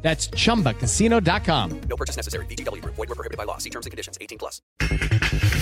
[0.00, 1.80] That's chumbacasino.com.
[1.88, 2.46] No purchase necessary.
[2.46, 2.82] BGW.
[2.84, 3.58] Void were prohibited by law.
[3.58, 4.16] See terms and conditions.
[4.20, 4.62] 18 plus.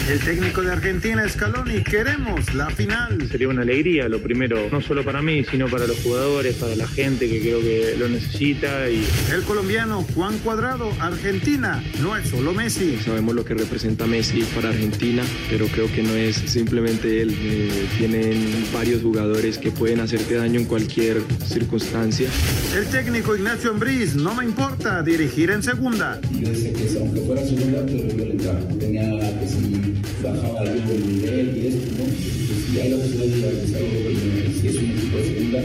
[0.08, 3.28] El técnico de Argentina, Scaloni, queremos la final.
[3.28, 6.86] Sería una alegría, lo primero, no solo para mí, sino para los jugadores, para la
[6.86, 8.88] gente que creo que lo necesita.
[8.88, 12.98] Y El colombiano Juan Cuadrado, Argentina, no es solo Messi.
[12.98, 17.36] Sabemos lo que representa Messi para Argentina, pero creo que no es simplemente él.
[17.36, 22.28] Eh, tienen varios jugadores que pueden hacerte daño en cualquier circunstancia.
[22.76, 26.20] El técnico Ignacio Ambriz, no me importa dirigir en segunda.
[26.32, 28.58] yo decía que aunque fuera segunda, pero yo le entraba.
[28.80, 32.04] Tenía que si bajaba algo el nivel y esto, ¿no?
[32.06, 35.60] Pues, si hay la posibilidad de y si es un equipo de segunda,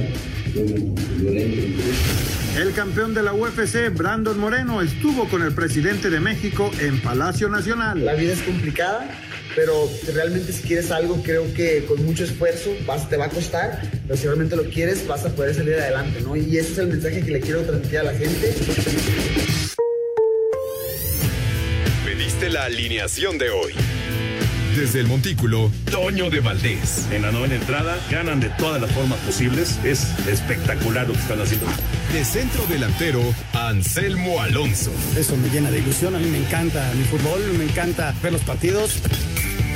[0.53, 2.61] yo, yo le entro.
[2.61, 7.50] El campeón de la UFC, Brandon Moreno, estuvo con el presidente de México en Palacio
[7.50, 8.05] Nacional.
[8.05, 9.09] La vida es complicada,
[9.55, 13.81] pero realmente si quieres algo, creo que con mucho esfuerzo vas, te va a costar,
[14.07, 16.35] pero si realmente lo quieres, vas a poder salir adelante, ¿no?
[16.35, 18.53] Y ese es el mensaje que le quiero transmitir a la gente.
[22.05, 23.73] Pediste la alineación de hoy.
[24.75, 27.05] Desde el Montículo, Toño de Valdés.
[27.11, 29.77] En la novena entrada ganan de todas las formas posibles.
[29.83, 31.67] Es espectacular lo que están haciendo.
[32.13, 34.91] De centro delantero, Anselmo Alonso.
[35.17, 36.16] Eso me llena de ilusión.
[36.16, 39.02] A mí me encanta mi fútbol, me encanta ver los partidos.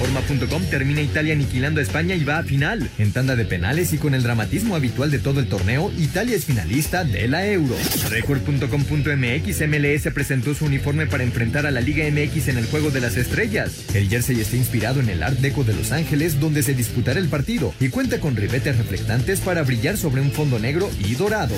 [0.00, 2.88] Reforma.com termina Italia aniquilando a España y va a final.
[2.98, 6.46] En tanda de penales y con el dramatismo habitual de todo el torneo, Italia es
[6.46, 7.76] finalista de la Euro.
[8.08, 13.02] Record.com.mx MLS presentó su uniforme para enfrentar a la Liga MX en el Juego de
[13.02, 13.84] las Estrellas.
[13.92, 17.28] El jersey está inspirado en el Art Deco de Los Ángeles, donde se disputará el
[17.28, 21.54] partido, y cuenta con ribetes reflectantes para brillar sobre un fondo negro y dorado.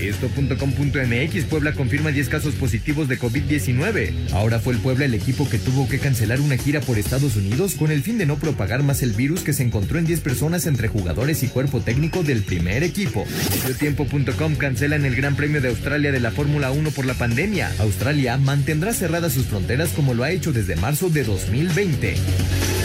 [0.00, 4.32] Esto.com.mx Puebla confirma 10 casos positivos de COVID-19.
[4.32, 7.76] Ahora fue el Puebla el equipo que tuvo que cancelar una gira por Estados Unidos
[7.83, 10.66] con el fin de no propagar más el virus que se encontró en 10 personas
[10.66, 13.24] entre jugadores y cuerpo técnico del primer equipo.
[13.62, 17.72] Mediotiempo.com cancelan el Gran Premio de Australia de la Fórmula 1 por la pandemia.
[17.78, 22.83] Australia mantendrá cerradas sus fronteras como lo ha hecho desde marzo de 2020.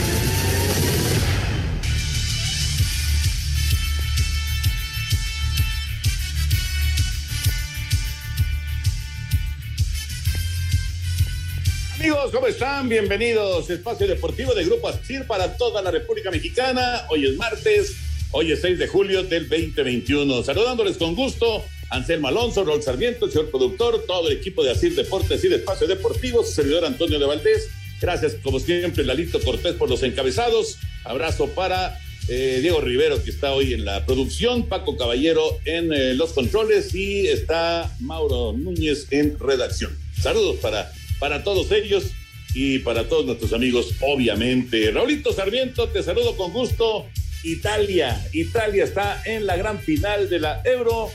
[12.10, 12.88] Amigos, ¿cómo están?
[12.88, 13.70] Bienvenidos.
[13.70, 17.06] Espacio Deportivo de Grupo Asir para toda la República Mexicana.
[17.08, 17.94] Hoy es martes,
[18.32, 20.42] hoy es 6 de julio del 2021.
[20.42, 24.96] Saludándoles con gusto, Anselmo Alonso, Rol Sarmiento, el señor productor, todo el equipo de Asir
[24.96, 27.68] Deportes y de Espacio Deportivo, su servidor Antonio de Valdés.
[28.00, 30.78] Gracias, como siempre, Lalito Cortés por los encabezados.
[31.04, 31.96] Abrazo para
[32.28, 36.92] eh, Diego Rivero, que está hoy en la producción, Paco Caballero en eh, los controles
[36.92, 39.96] y está Mauro Núñez en redacción.
[40.20, 42.10] Saludos para para todos ellos
[42.54, 44.90] y para todos nuestros amigos, obviamente.
[44.90, 47.06] Raulito Sarmiento, te saludo con gusto.
[47.44, 51.10] Italia, Italia está en la gran final de la Euro.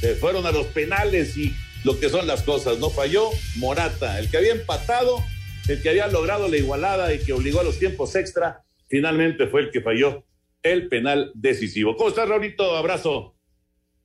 [0.00, 1.52] Se fueron a los penales y
[1.82, 5.22] lo que son las cosas, no falló Morata, el que había empatado,
[5.68, 9.62] el que había logrado la igualada y que obligó a los tiempos extra, finalmente fue
[9.62, 10.24] el que falló
[10.62, 11.96] el penal decisivo.
[11.96, 12.76] ¿Cómo estás, Raulito?
[12.76, 13.34] Abrazo.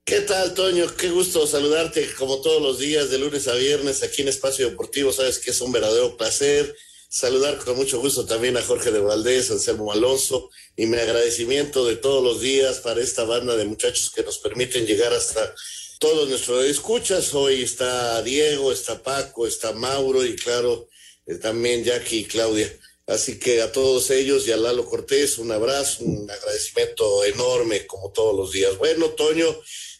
[0.07, 0.85] ¿Qué tal, Toño?
[0.95, 5.11] Qué gusto saludarte como todos los días, de lunes a viernes, aquí en Espacio Deportivo.
[5.11, 6.75] Sabes que es un verdadero placer.
[7.09, 11.95] Saludar con mucho gusto también a Jorge de Valdés, Anselmo Alonso, y mi agradecimiento de
[11.95, 15.55] todos los días para esta banda de muchachos que nos permiten llegar hasta
[15.97, 17.33] todos nuestros escuchas.
[17.33, 20.87] Hoy está Diego, está Paco, está Mauro y claro,
[21.25, 22.71] eh, también Jackie y Claudia.
[23.07, 28.11] Así que a todos ellos y a Lalo Cortés, un abrazo, un agradecimiento enorme como
[28.11, 28.77] todos los días.
[28.79, 29.55] Bueno, Toño,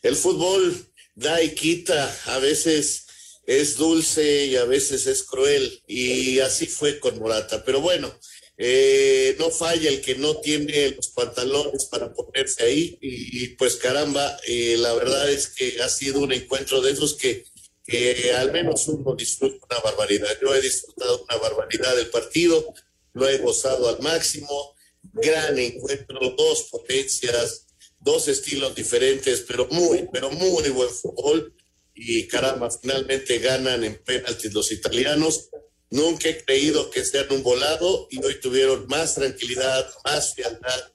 [0.06, 0.86] el fútbol
[1.16, 3.08] da y quita, a veces
[3.48, 7.64] es dulce y a veces es cruel, y así fue con Morata.
[7.66, 8.14] Pero bueno,
[8.58, 14.38] eh, no falla el que no tiene los pantalones para ponerse ahí, y, pues caramba,
[14.48, 17.44] eh, la verdad es que ha sido un encuentro de esos que,
[17.84, 20.38] que al menos uno disfruta una barbaridad.
[20.40, 22.76] Yo he disfrutado una barbaridad del partido,
[23.14, 24.76] lo he gozado al máximo,
[25.14, 27.65] gran encuentro, dos potencias,
[28.06, 31.54] dos estilos diferentes, pero muy, pero muy buen fútbol.
[31.96, 35.50] Y caramba, finalmente ganan en penaltis los italianos.
[35.90, 40.94] Nunca he creído que sean un volado y hoy tuvieron más tranquilidad, más fialdad,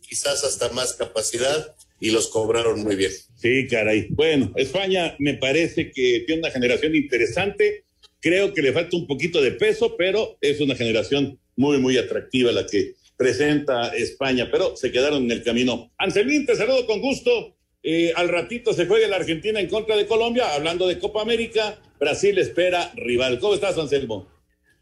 [0.00, 3.12] quizás hasta más capacidad y los cobraron muy bien.
[3.36, 4.06] Sí, caray.
[4.10, 7.84] Bueno, España me parece que tiene una generación interesante.
[8.20, 12.52] Creo que le falta un poquito de peso, pero es una generación muy, muy atractiva
[12.52, 15.92] la que presenta España, pero se quedaron en el camino.
[15.98, 17.56] Anselmín, te saludo con gusto.
[17.82, 20.54] Eh, al ratito se juega la Argentina en contra de Colombia.
[20.54, 23.38] Hablando de Copa América, Brasil espera rival.
[23.38, 24.26] ¿Cómo estás, Anselmo?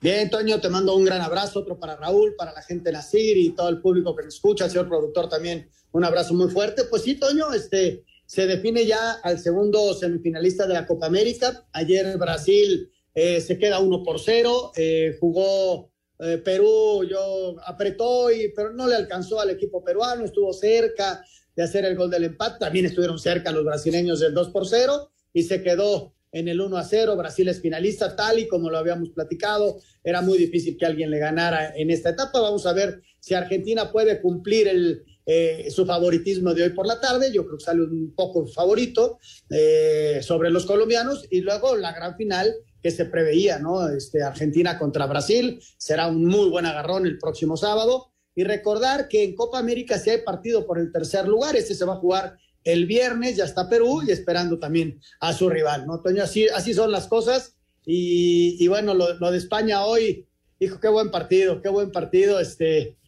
[0.00, 3.38] Bien, Toño, te mando un gran abrazo, otro para Raúl, para la gente de Nacir
[3.38, 6.84] y todo el público que nos escucha, señor productor también, un abrazo muy fuerte.
[6.84, 11.66] Pues sí, Toño, este, se define ya al segundo semifinalista de la Copa América.
[11.72, 18.52] Ayer Brasil eh, se queda uno por cero, eh, jugó eh, Perú, yo apretó, y,
[18.54, 21.24] pero no le alcanzó al equipo peruano, estuvo cerca
[21.56, 25.10] de hacer el gol del empate, también estuvieron cerca los brasileños del 2 por 0
[25.32, 27.16] y se quedó en el 1 a 0.
[27.16, 29.80] Brasil es finalista, tal y como lo habíamos platicado.
[30.02, 32.40] Era muy difícil que alguien le ganara en esta etapa.
[32.40, 37.00] Vamos a ver si Argentina puede cumplir el, eh, su favoritismo de hoy por la
[37.00, 37.32] tarde.
[37.32, 39.18] Yo creo que sale un poco favorito
[39.48, 41.24] eh, sobre los colombianos.
[41.30, 42.52] Y luego la gran final
[42.84, 43.88] que se preveía, ¿no?
[43.88, 45.58] Este, Argentina contra Brasil.
[45.78, 48.12] Será un muy buen agarrón el próximo sábado.
[48.34, 51.56] Y recordar que en Copa América si hay partido por el tercer lugar.
[51.56, 55.48] Este se va a jugar el viernes, ya está Perú y esperando también a su
[55.48, 56.02] rival, ¿no?
[56.02, 57.56] Toño, así, así son las cosas.
[57.86, 60.26] Y, bueno, lo, de España hoy,
[60.58, 62.38] hijo, qué buen partido, qué buen partido.
[62.38, 62.98] Este,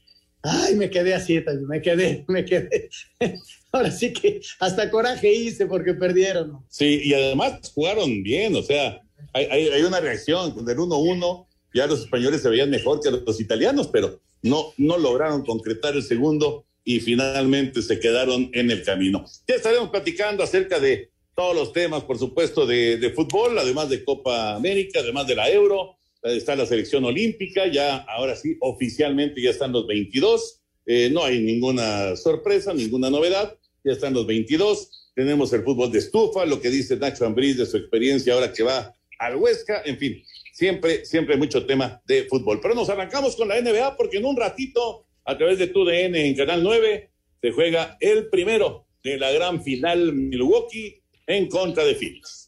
[0.40, 2.88] ay, me quedé así, me quedé, me quedé.
[3.72, 6.64] Ahora sí que hasta coraje hice porque perdieron.
[6.70, 9.02] Sí, y además jugaron bien, o sea,
[9.32, 11.46] hay, hay, hay una reacción con el 1-1.
[11.74, 16.02] Ya los españoles se veían mejor que los italianos, pero no, no lograron concretar el
[16.02, 19.24] segundo y finalmente se quedaron en el camino.
[19.46, 24.54] Ya estaremos platicando acerca de todos los temas, por supuesto, de, fútbol, además de Copa
[24.54, 29.72] América, además de la Euro, está la selección olímpica, ya ahora sí, oficialmente ya están
[29.72, 33.54] los 22, eh, no hay ninguna sorpresa, ninguna novedad,
[33.84, 37.66] ya están los 22, tenemos el fútbol de estufa, lo que dice Nacho Ambriz de
[37.66, 40.22] su experiencia ahora que va al Huesca, en fin,
[40.52, 42.60] siempre, siempre mucho tema de fútbol.
[42.60, 46.34] Pero nos arrancamos con la NBA porque en un ratito a través de TUDN en
[46.34, 47.10] Canal 9
[47.40, 52.45] se juega el primero de la gran final Milwaukee en contra de Phoenix.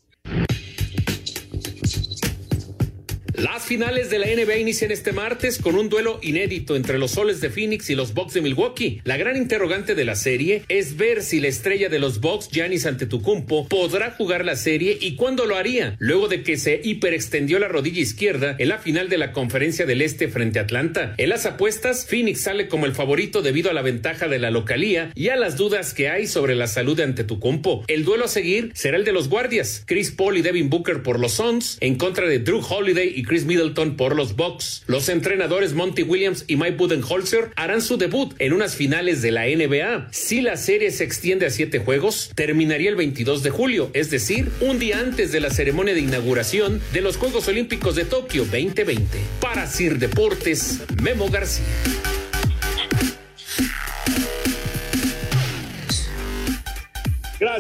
[3.39, 7.41] Las finales de la NBA inician este martes con un duelo inédito entre los Soles
[7.41, 9.01] de Phoenix y los Bucks de Milwaukee.
[9.05, 12.85] La gran interrogante de la serie es ver si la estrella de los Bucks, Giannis
[12.85, 17.69] Antetokounmpo, podrá jugar la serie y cuándo lo haría, luego de que se hiperextendió la
[17.69, 21.15] rodilla izquierda en la final de la Conferencia del Este frente a Atlanta.
[21.17, 25.13] En las apuestas, Phoenix sale como el favorito debido a la ventaja de la localía
[25.15, 27.85] y a las dudas que hay sobre la salud de Antetokounmpo.
[27.87, 31.21] El duelo a seguir será el de los guardias, Chris Paul y Devin Booker por
[31.21, 34.83] los Suns, en contra de Drew Holiday y Chris Middleton por los Bucks.
[34.87, 39.47] Los entrenadores Monty Williams y Mike Budenholzer harán su debut en unas finales de la
[39.47, 40.09] NBA.
[40.11, 44.51] Si la serie se extiende a siete juegos, terminaría el 22 de julio, es decir,
[44.61, 49.07] un día antes de la ceremonia de inauguración de los Juegos Olímpicos de Tokio 2020.
[49.41, 52.18] Para Sir Deportes, Memo García.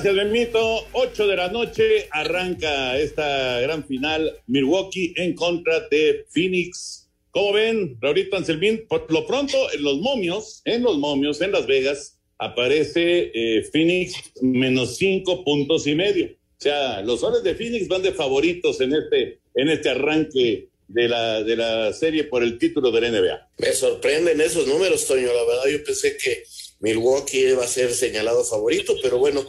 [0.00, 0.86] Gracias, Benito.
[0.92, 7.08] 8 de la noche arranca esta gran final Milwaukee en contra de Phoenix.
[7.32, 8.86] ¿Cómo ven, Raulito Anselmín?
[8.88, 14.14] Por lo pronto, en los momios, en los momios, en Las Vegas, aparece eh, Phoenix
[14.40, 16.28] menos cinco puntos y medio.
[16.28, 21.08] O sea, los soles de Phoenix van de favoritos en este, en este arranque de
[21.08, 23.48] la, de la serie por el título de la NBA.
[23.58, 25.26] Me sorprenden esos números, Toño.
[25.26, 26.44] La verdad, yo pensé que
[26.78, 29.44] Milwaukee va a ser señalado favorito, pero bueno,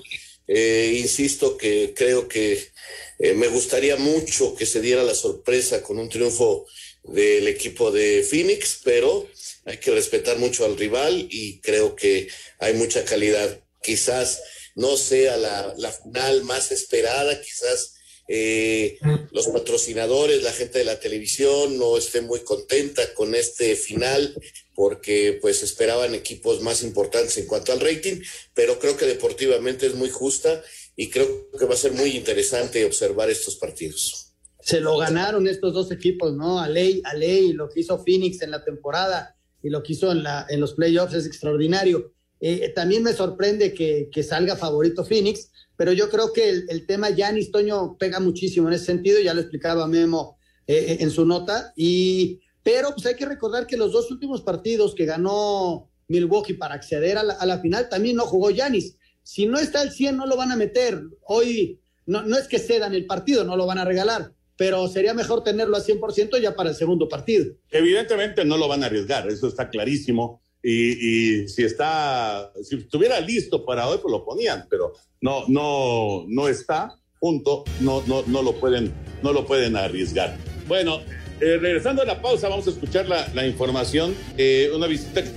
[0.51, 2.71] eh, insisto que creo que
[3.19, 6.65] eh, me gustaría mucho que se diera la sorpresa con un triunfo
[7.03, 9.29] del equipo de Phoenix, pero
[9.65, 13.61] hay que respetar mucho al rival y creo que hay mucha calidad.
[13.83, 14.41] Quizás
[14.73, 17.98] no sea la, la final más esperada, quizás
[18.31, 18.99] eh,
[19.31, 24.35] los patrocinadores, la gente de la televisión no esté muy contenta con este final
[24.75, 28.21] porque pues esperaban equipos más importantes en cuanto al rating,
[28.53, 30.61] pero creo que deportivamente es muy justa
[30.95, 34.35] y creo que va a ser muy interesante observar estos partidos.
[34.59, 36.59] Se lo ganaron estos dos equipos, ¿no?
[36.59, 40.11] A ley, a ley, lo que hizo Phoenix en la temporada y lo que hizo
[40.11, 42.13] en, la, en los playoffs es extraordinario.
[42.39, 47.09] Eh, también me sorprende que, que, salga favorito Phoenix, pero yo creo que el, tema
[47.09, 51.71] Yanis Toño pega muchísimo en ese sentido, ya lo explicaba Memo eh, en su nota,
[51.73, 56.75] y pero pues hay que recordar que los dos últimos partidos que ganó Milwaukee para
[56.75, 58.97] acceder a la, a la final también no jugó Yanis.
[59.23, 61.01] si no está al 100 no lo van a meter.
[61.21, 65.13] Hoy no, no es que cedan el partido, no lo van a regalar, pero sería
[65.13, 67.55] mejor tenerlo a 100% ya para el segundo partido.
[67.71, 70.41] Evidentemente no lo van a arriesgar, eso está clarísimo.
[70.61, 76.25] Y, y, si está, si estuviera listo para hoy, pues lo ponían, pero no, no,
[76.27, 80.37] no está, punto, no, no, no lo pueden, no lo pueden arriesgar.
[80.67, 80.99] Bueno,
[81.39, 85.29] eh, regresando a la pausa, vamos a escuchar la, la información, eh, una visita que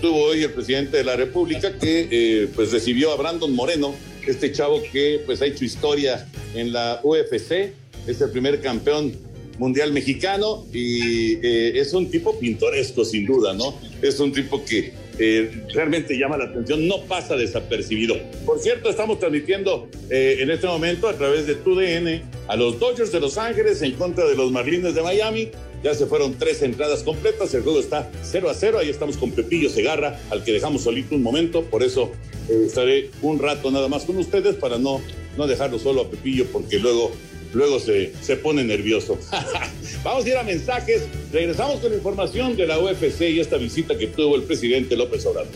[0.00, 3.94] tuvo hoy el presidente de la República que eh, pues recibió a Brandon Moreno,
[4.26, 7.72] este chavo que pues ha hecho historia en la UFC,
[8.06, 9.12] es el primer campeón
[9.58, 13.74] mundial mexicano y eh, es un tipo pintoresco sin duda, ¿no?
[14.00, 18.16] Es un tipo que eh, realmente llama la atención, no pasa desapercibido.
[18.46, 23.10] Por cierto, estamos transmitiendo eh, en este momento a través de TUDN a los Dodgers
[23.10, 25.48] de Los Ángeles en contra de los Marlins de Miami.
[25.82, 29.30] Ya se fueron tres entradas completas, el juego está 0 a 0, ahí estamos con
[29.30, 32.10] Pepillo Segarra, al que dejamos solito un momento, por eso
[32.48, 35.00] estaré un rato nada más con ustedes para no,
[35.36, 37.12] no dejarlo solo a Pepillo porque luego
[37.52, 39.18] luego se, se pone nervioso.
[40.04, 41.02] Vamos a ir a mensajes.
[41.32, 45.52] Regresamos con información de la UFC y esta visita que tuvo el presidente López Obrador.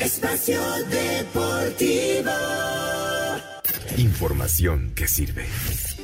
[0.00, 0.60] Espacio
[0.90, 2.30] Deportivo.
[3.96, 5.46] Información que sirve.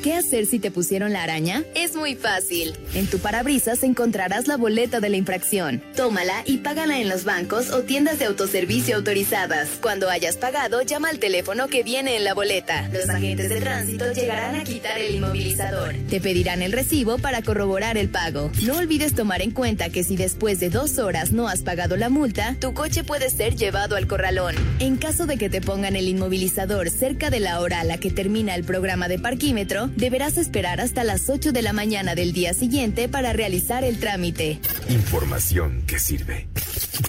[0.02, 1.64] ¿Qué hacer si te pusieron la araña?
[1.74, 2.74] Es muy fácil.
[2.94, 5.82] En tu parabrisas encontrarás la boleta de la infracción.
[5.96, 9.68] Tómala y págala en los bancos o tiendas de autoservicio autorizadas.
[9.80, 12.88] Cuando hayas pagado, llama al teléfono que viene en la boleta.
[12.92, 15.94] Los agentes de tránsito llegarán a quitar el inmovilizador.
[16.08, 18.50] Te pedirán el recibo para corroborar el pago.
[18.62, 22.10] No olvides tomar en cuenta que si después de dos horas no has pagado la
[22.10, 24.54] multa, tu coche puede ser llevado al corralón.
[24.78, 28.10] En caso de que te pongan el inmovilizador cerca de la hora a la que
[28.10, 32.54] termina el programa de parquímetro, deberás esperar hasta las 8 de la mañana del día
[32.54, 34.60] siguiente para realizar el trámite.
[34.88, 36.48] Información que sirve.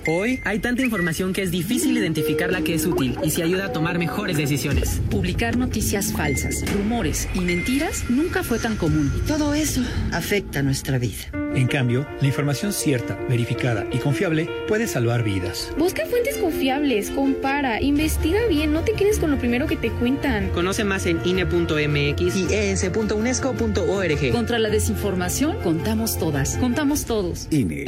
[0.08, 3.66] Hoy hay tanta información que es difícil identificar la que es útil y se ayuda
[3.66, 5.02] a tomar mejores decisiones.
[5.10, 9.12] Publicar noticias falsas, rumores y mentiras nunca fue tan común.
[9.18, 9.82] Y todo eso
[10.12, 11.47] afecta nuestra vida.
[11.58, 15.72] En cambio, la información cierta, verificada y confiable puede salvar vidas.
[15.76, 20.50] Busca fuentes confiables, compara, investiga bien, no te quedes con lo primero que te cuentan.
[20.50, 24.32] Conoce más en INE.mx y es.unesco.org.
[24.32, 27.48] Contra la desinformación, contamos todas, contamos todos.
[27.50, 27.86] INE.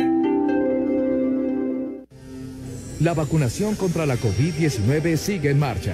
[2.99, 5.93] La vacunación contra la COVID-19 sigue en marcha.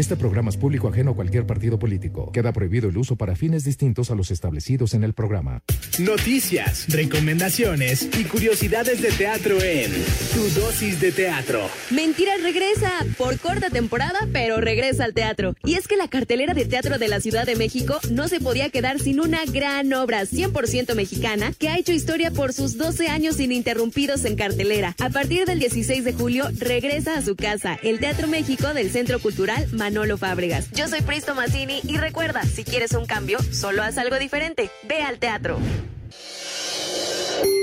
[0.00, 2.32] Este programa es público ajeno a cualquier partido político.
[2.32, 5.62] Queda prohibido el uso para fines distintos a los establecidos en el programa.
[5.98, 9.92] Noticias, recomendaciones y curiosidades de teatro en
[10.32, 11.68] Tu Dosis de Teatro.
[11.90, 15.54] Mentiras regresa por corta temporada, pero regresa al teatro.
[15.66, 18.70] Y es que la cartelera de teatro de la Ciudad de México no se podía
[18.70, 23.38] quedar sin una gran obra 100% mexicana que ha hecho historia por sus 12 años
[23.38, 24.96] ininterrumpidos en cartelera.
[24.98, 29.18] A partir del 16 de julio regresa a su casa, el Teatro México del Centro
[29.18, 30.70] Cultural Manolo Fábregas.
[30.70, 34.70] Yo soy Pristo Mazzini y recuerda, si quieres un cambio, solo haz algo diferente.
[34.88, 35.58] Ve al teatro.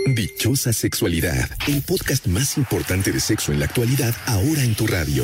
[0.07, 5.23] Dichosa Sexualidad, el podcast más importante de sexo en la actualidad, ahora en tu radio.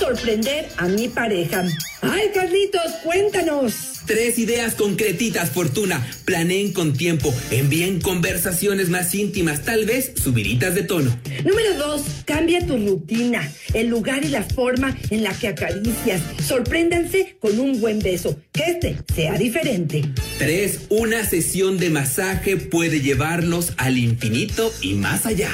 [0.00, 1.64] ¿Cómo sorprender a mi pareja?
[2.00, 3.74] Ay, Carlitos, cuéntanos.
[4.06, 6.04] Tres ideas concretitas, Fortuna.
[6.24, 7.32] Planeen con tiempo.
[7.50, 11.16] Envíen conversaciones más íntimas, tal vez subiditas de tono.
[11.44, 16.22] Número dos, cambia tu rutina, el lugar y la forma en la que acaricias.
[16.44, 18.40] Sorpréndanse con un buen beso.
[18.52, 20.02] Que este sea diferente.
[20.38, 25.50] Tres, una sesión de masaje puede llevarlos al infinito y más allá.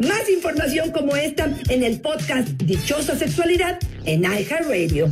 [0.00, 5.08] Más información como esta en el podcast Dichosa Sexualidad en iHeartRadio.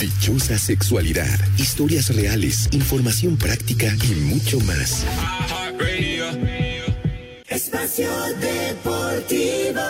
[0.00, 5.06] Dichosa Sexualidad, historias reales, información práctica y mucho más.
[7.48, 8.08] Espacio
[8.40, 9.80] Deportivo.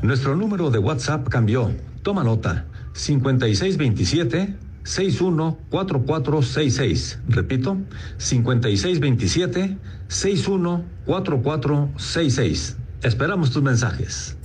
[0.00, 1.70] Nuestro número de WhatsApp cambió.
[2.02, 2.64] Toma nota.
[2.94, 4.54] 5627
[4.84, 7.18] 614466.
[7.28, 7.76] Repito,
[8.16, 9.76] 5627
[10.08, 12.76] 614466.
[13.02, 14.37] Esperamos tus mensajes.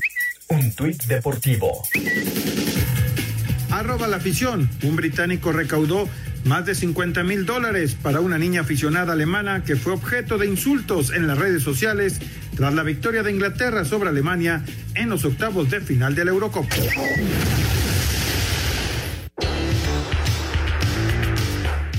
[0.53, 1.81] Un tuit deportivo.
[3.71, 4.69] Arroba la afición.
[4.83, 6.07] Un británico recaudó
[6.45, 11.11] más de 50 mil dólares para una niña aficionada alemana que fue objeto de insultos
[11.11, 12.19] en las redes sociales
[12.55, 16.75] tras la victoria de Inglaterra sobre Alemania en los octavos de final de la Eurocopa.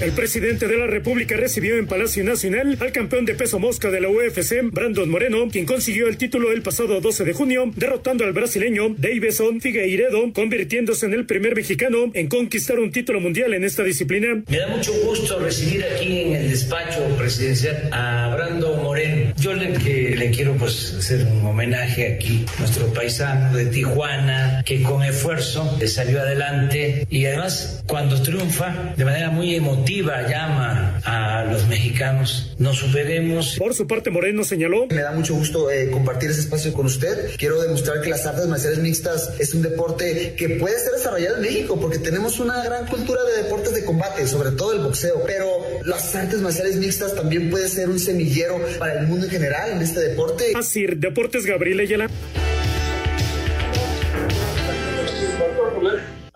[0.04, 4.02] El presidente de la República recibió en Palacio Nacional al campeón de peso mosca de
[4.02, 8.34] la UFC, Brandon Moreno, quien consiguió el título el pasado 12 de junio, derrotando al
[8.34, 13.82] brasileño Davison Figueiredo, convirtiéndose en el primer mexicano en conquistar un título mundial en esta
[13.82, 14.42] disciplina.
[14.46, 19.32] Me da mucho gusto recibir aquí en el despacho presidencial a Brandon Moreno.
[19.40, 24.82] Yo le, que, le quiero pues hacer un homenaje aquí, nuestro paisano de Tijuana, que
[24.82, 31.67] con esfuerzo salió adelante y además cuando triunfa de manera muy emotiva llama a los
[31.69, 33.57] mexicanos, nos superemos.
[33.59, 34.87] Por su parte, Moreno señaló.
[34.89, 37.37] Me da mucho gusto eh, compartir ese espacio con usted.
[37.37, 41.43] Quiero demostrar que las artes marciales mixtas es un deporte que puede ser desarrollado en
[41.43, 45.47] México porque tenemos una gran cultura de deportes de combate, sobre todo el boxeo, pero
[45.85, 49.83] las artes marciales mixtas también puede ser un semillero para el mundo en general en
[49.83, 50.53] este deporte.
[50.55, 52.09] Así, Deportes Gabriel Ayala.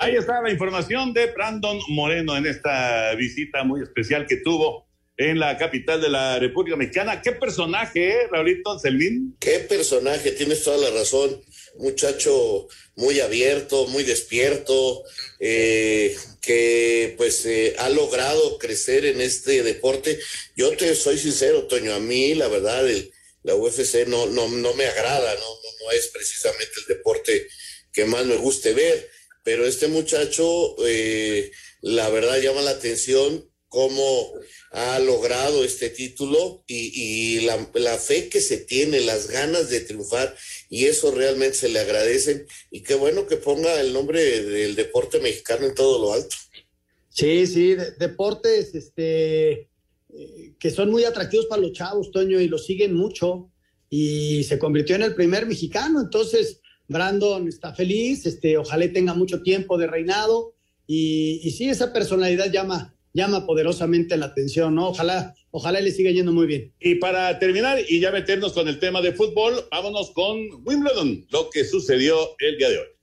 [0.01, 4.87] Ahí está la información de Brandon Moreno en esta visita muy especial que tuvo
[5.17, 7.21] en la capital de la República Mexicana.
[7.21, 9.37] ¿Qué personaje, eh, Raulito Selvín?
[9.41, 11.43] Qué personaje, tienes toda la razón.
[11.79, 15.03] Muchacho muy abierto, muy despierto,
[15.41, 20.21] eh, que pues eh, ha logrado crecer en este deporte.
[20.55, 22.87] Yo te soy sincero, Toño, a mí la verdad
[23.43, 27.49] la UFC no, no, no me agrada, no, no, no es precisamente el deporte
[27.93, 34.33] que más me guste ver pero este muchacho, eh, la verdad, llama la atención cómo
[34.73, 40.35] ha logrado este título y, la, fe que se tiene, las ganas de triunfar,
[40.69, 42.47] y eso realmente se le agradece.
[42.71, 46.37] Y qué bueno que ponga el nombre del deporte mexicano en todo lo alto.
[47.09, 49.69] Sí, sí, deportes este,
[50.15, 53.51] eh, que son muy atractivos para los chavos, Toño, y lo siguen mucho.
[53.91, 59.43] Y se convirtió en el primer mexicano, entonces Brandon está feliz, este, ojalá tenga mucho
[59.43, 60.55] tiempo de reinado
[60.87, 64.89] y, y sí, esa personalidad llama, llama poderosamente la atención, ¿no?
[64.89, 66.73] Ojalá, ojalá le siga yendo muy bien.
[66.81, 71.51] Y para terminar y ya meternos con el tema de fútbol, vámonos con Wimbledon, lo
[71.51, 72.98] que sucedió el día de hoy.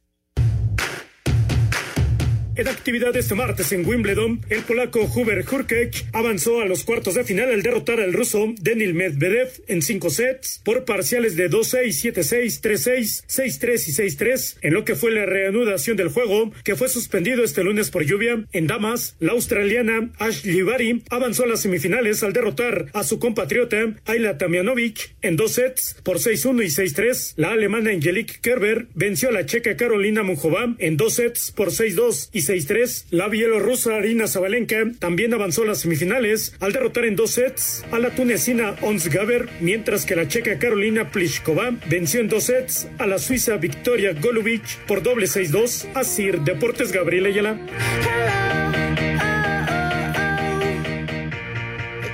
[2.58, 7.26] En actividad este martes en Wimbledon, el polaco Hubert Hurkacz avanzó a los cuartos de
[7.26, 12.62] final al derrotar al ruso Denil Medvedev en cinco sets por parciales de 2-6, 7-6,
[12.62, 17.44] 3-6, 6-3 y 6-3, en lo que fue la reanudación del juego, que fue suspendido
[17.44, 18.46] este lunes por lluvia.
[18.54, 23.96] En damas, la australiana Ashley Barty avanzó a las semifinales al derrotar a su compatriota
[24.06, 27.34] Ayla Tamjanovic en dos sets por 6-1 y 6-3.
[27.36, 32.30] La alemana Angelique Kerber venció a la checa Carolina Mujova en dos sets por 6-2
[32.32, 33.08] y 6-3.
[33.12, 38.00] La bielorrusa Arina Zabalenka también avanzó a las semifinales al derrotar en dos sets a
[38.00, 43.08] la tunecina Ons Gaber, mientras que la checa Carolina Pliskova venció en dos sets a
[43.08, 45.90] la suiza Victoria Golubic por doble 6-2.
[45.94, 47.60] Así, Deportes Gabriel Ayala.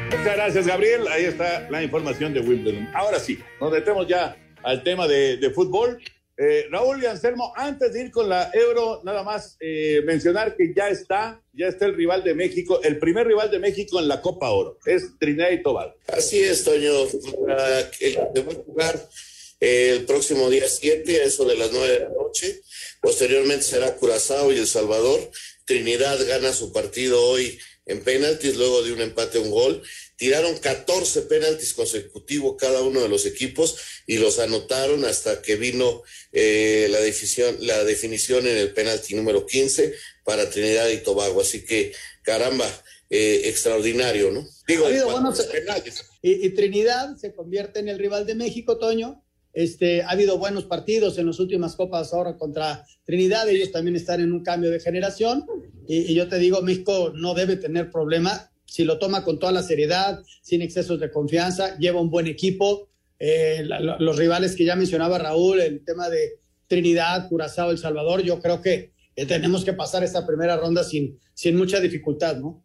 [0.09, 1.07] Muchas gracias, Gabriel.
[1.09, 2.89] Ahí está la información de Wimbledon.
[2.93, 5.99] Ahora sí, nos metemos ya al tema de, de fútbol.
[6.43, 10.73] Eh, Raúl y Anselmo, antes de ir con la Euro, nada más eh, mencionar que
[10.75, 14.23] ya está, ya está el rival de México, el primer rival de México en la
[14.23, 15.93] Copa Oro, es Trinidad y Tobago.
[16.07, 17.05] Así es, Toño.
[18.65, 19.07] Jugar
[19.59, 22.63] el próximo día 7, a eso de las 9 de la noche.
[23.01, 25.19] Posteriormente será Curazao y El Salvador.
[25.65, 29.83] Trinidad gana su partido hoy en penaltis, luego de un empate un gol.
[30.21, 36.03] Tiraron 14 penaltis consecutivos cada uno de los equipos y los anotaron hasta que vino
[36.31, 41.41] eh, la, definición, la definición en el penalti número 15 para Trinidad y Tobago.
[41.41, 42.67] Así que, caramba,
[43.09, 44.47] eh, extraordinario, ¿no?
[44.67, 44.85] Digo,
[45.51, 46.05] penaltis.
[46.21, 49.25] Y, y, Trinidad se convierte en el rival de México, Toño.
[49.53, 53.49] Este, ha habido buenos partidos en las últimas copas ahora contra Trinidad.
[53.49, 55.47] Ellos también están en un cambio de generación.
[55.87, 59.51] Y, y yo te digo, México no debe tener problema si lo toma con toda
[59.51, 62.87] la seriedad, sin excesos de confianza, lleva un buen equipo.
[63.19, 63.65] Eh,
[63.99, 68.61] los rivales que ya mencionaba Raúl, el tema de Trinidad, Curazao, El Salvador, yo creo
[68.61, 68.93] que
[69.27, 72.63] tenemos que pasar esta primera ronda sin, sin mucha dificultad, ¿no?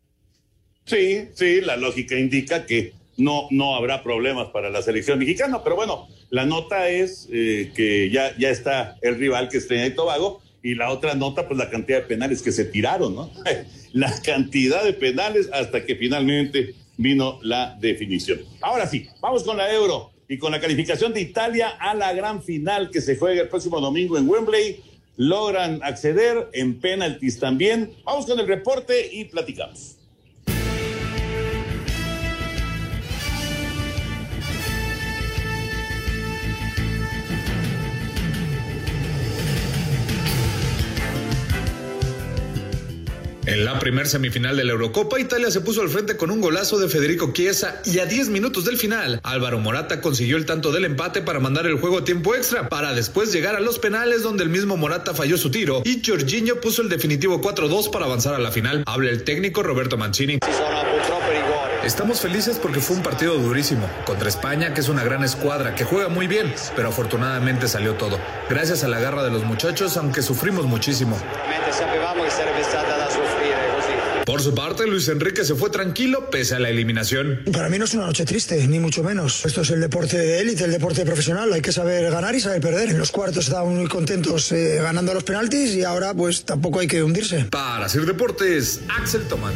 [0.84, 5.74] Sí, sí, la lógica indica que no, no habrá problemas para la selección mexicana, pero
[5.74, 9.96] bueno, la nota es eh, que ya, ya está el rival que es Trinidad y
[9.96, 13.30] Tobago, y la otra nota, pues la cantidad de penales que se tiraron, ¿no?
[13.92, 18.40] la cantidad de penales hasta que finalmente vino la definición.
[18.60, 22.42] Ahora sí, vamos con la Euro y con la calificación de Italia a la gran
[22.42, 24.82] final que se juega el próximo domingo en Wembley.
[25.16, 27.92] Logran acceder en penaltis también.
[28.04, 29.95] Vamos con el reporte y platicamos.
[43.46, 46.80] En la primer semifinal de la Eurocopa, Italia se puso al frente con un golazo
[46.80, 50.84] de Federico Chiesa y a 10 minutos del final, Álvaro Morata consiguió el tanto del
[50.84, 54.42] empate para mandar el juego a tiempo extra, para después llegar a los penales donde
[54.42, 58.40] el mismo Morata falló su tiro y Jorginho puso el definitivo 4-2 para avanzar a
[58.40, 58.82] la final.
[58.84, 60.40] Habla el técnico Roberto Mancini.
[61.84, 65.84] Estamos felices porque fue un partido durísimo contra España, que es una gran escuadra, que
[65.84, 68.18] juega muy bien, pero afortunadamente salió todo.
[68.50, 71.16] Gracias a la garra de los muchachos, aunque sufrimos muchísimo.
[74.26, 77.44] Por su parte, Luis Enrique se fue tranquilo pese a la eliminación.
[77.52, 79.46] Para mí no es una noche triste, ni mucho menos.
[79.46, 81.52] Esto es el deporte de élite, el deporte profesional.
[81.52, 82.88] Hay que saber ganar y saber perder.
[82.88, 86.88] En los cuartos estábamos muy contentos eh, ganando los penaltis y ahora pues tampoco hay
[86.88, 87.44] que hundirse.
[87.52, 89.54] Para hacer deportes, Axel Tomán.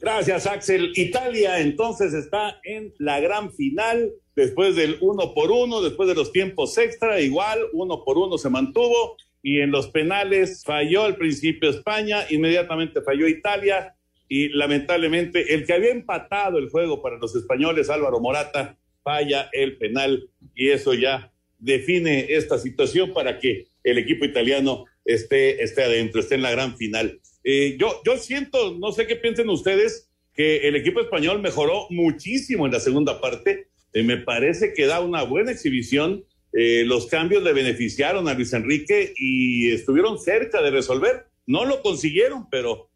[0.00, 0.92] Gracias, Axel.
[0.94, 6.30] Italia entonces está en la gran final después del uno por uno, después de los
[6.30, 11.70] tiempos extra, igual uno por uno se mantuvo y en los penales falló al principio
[11.70, 13.94] España, inmediatamente falló Italia
[14.28, 19.78] y lamentablemente el que había empatado el juego para los españoles, Álvaro Morata, falla el
[19.78, 26.20] penal y eso ya define esta situación para que el equipo italiano esté, esté adentro,
[26.20, 27.20] esté en la gran final.
[27.44, 32.66] Eh, yo, yo siento, no sé qué piensen ustedes, que el equipo español mejoró muchísimo
[32.66, 33.68] en la segunda parte.
[33.92, 36.24] Eh, me parece que da una buena exhibición.
[36.52, 41.26] Eh, los cambios le beneficiaron a Luis Enrique y estuvieron cerca de resolver.
[41.46, 42.88] No lo consiguieron, pero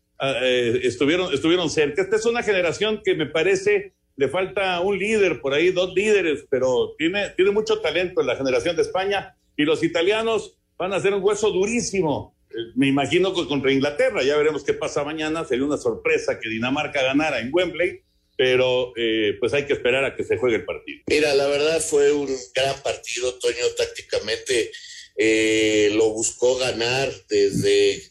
[0.83, 2.03] estuvieron, estuvieron cerca.
[2.03, 6.45] Esta es una generación que me parece le falta un líder por ahí, dos líderes,
[6.49, 11.01] pero tiene, tiene mucho talento en la generación de España y los italianos van a
[11.01, 12.35] ser un hueso durísimo
[12.75, 17.03] me imagino que contra Inglaterra, ya veremos qué pasa mañana, sería una sorpresa que Dinamarca
[17.03, 18.03] ganara en Wembley,
[18.43, 21.01] pero eh, pues hay que esperar a que se juegue el partido.
[21.07, 24.73] Mira, la verdad fue un gran partido, Toño, tácticamente
[25.17, 28.03] eh, lo buscó ganar desde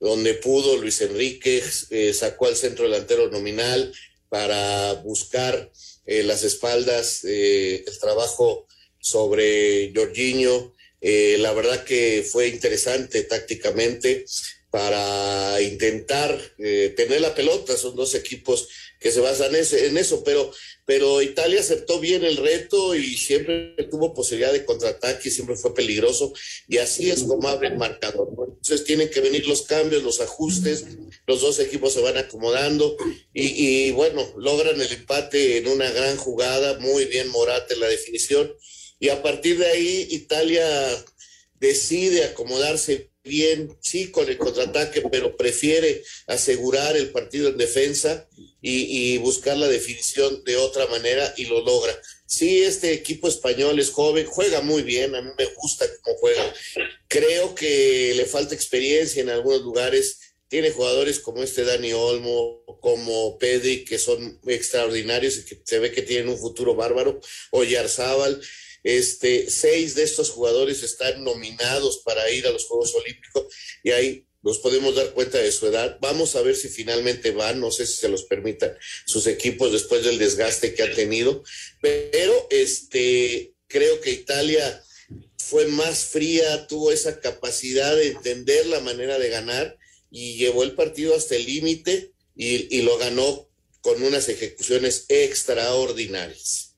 [0.00, 3.92] donde pudo Luis Enrique, eh, sacó al centro delantero nominal
[4.30, 5.70] para buscar
[6.06, 8.66] las espaldas, el trabajo
[8.98, 10.74] sobre Jorginho,
[11.06, 14.24] eh, la verdad que fue interesante tácticamente
[14.70, 17.76] para intentar eh, tener la pelota.
[17.76, 18.66] Son dos equipos
[19.04, 20.50] que se basan en eso, pero,
[20.86, 25.74] pero Italia aceptó bien el reto y siempre tuvo posibilidad de contraataque y siempre fue
[25.74, 26.32] peligroso.
[26.68, 28.28] Y así es como abre el marcador.
[28.48, 30.86] Entonces tienen que venir los cambios, los ajustes,
[31.26, 32.96] los dos equipos se van acomodando
[33.34, 37.88] y, y bueno, logran el empate en una gran jugada, muy bien Morata en la
[37.88, 38.56] definición
[38.98, 40.66] y a partir de ahí Italia
[41.60, 48.28] decide acomodarse bien, sí, con el contraataque, pero prefiere asegurar el partido en defensa
[48.60, 51.98] y, buscar la definición de otra manera y lo logra.
[52.26, 56.54] Sí, este equipo español es joven, juega muy bien, a mí me gusta cómo juega.
[57.08, 60.20] Creo que le falta experiencia en algunos lugares.
[60.48, 65.90] Tiene jugadores como este Dani Olmo, como Pedri, que son extraordinarios y que se ve
[65.90, 68.40] que tienen un futuro bárbaro, o Yarzábal.
[68.84, 73.46] Este, seis de estos jugadores están nominados para ir a los Juegos Olímpicos
[73.82, 75.96] y ahí nos podemos dar cuenta de su edad.
[76.02, 80.04] Vamos a ver si finalmente van, no sé si se los permitan sus equipos después
[80.04, 81.42] del desgaste que han tenido,
[81.80, 84.84] pero este, creo que Italia
[85.38, 89.78] fue más fría, tuvo esa capacidad de entender la manera de ganar
[90.10, 93.48] y llevó el partido hasta el límite y, y lo ganó
[93.80, 96.73] con unas ejecuciones extraordinarias.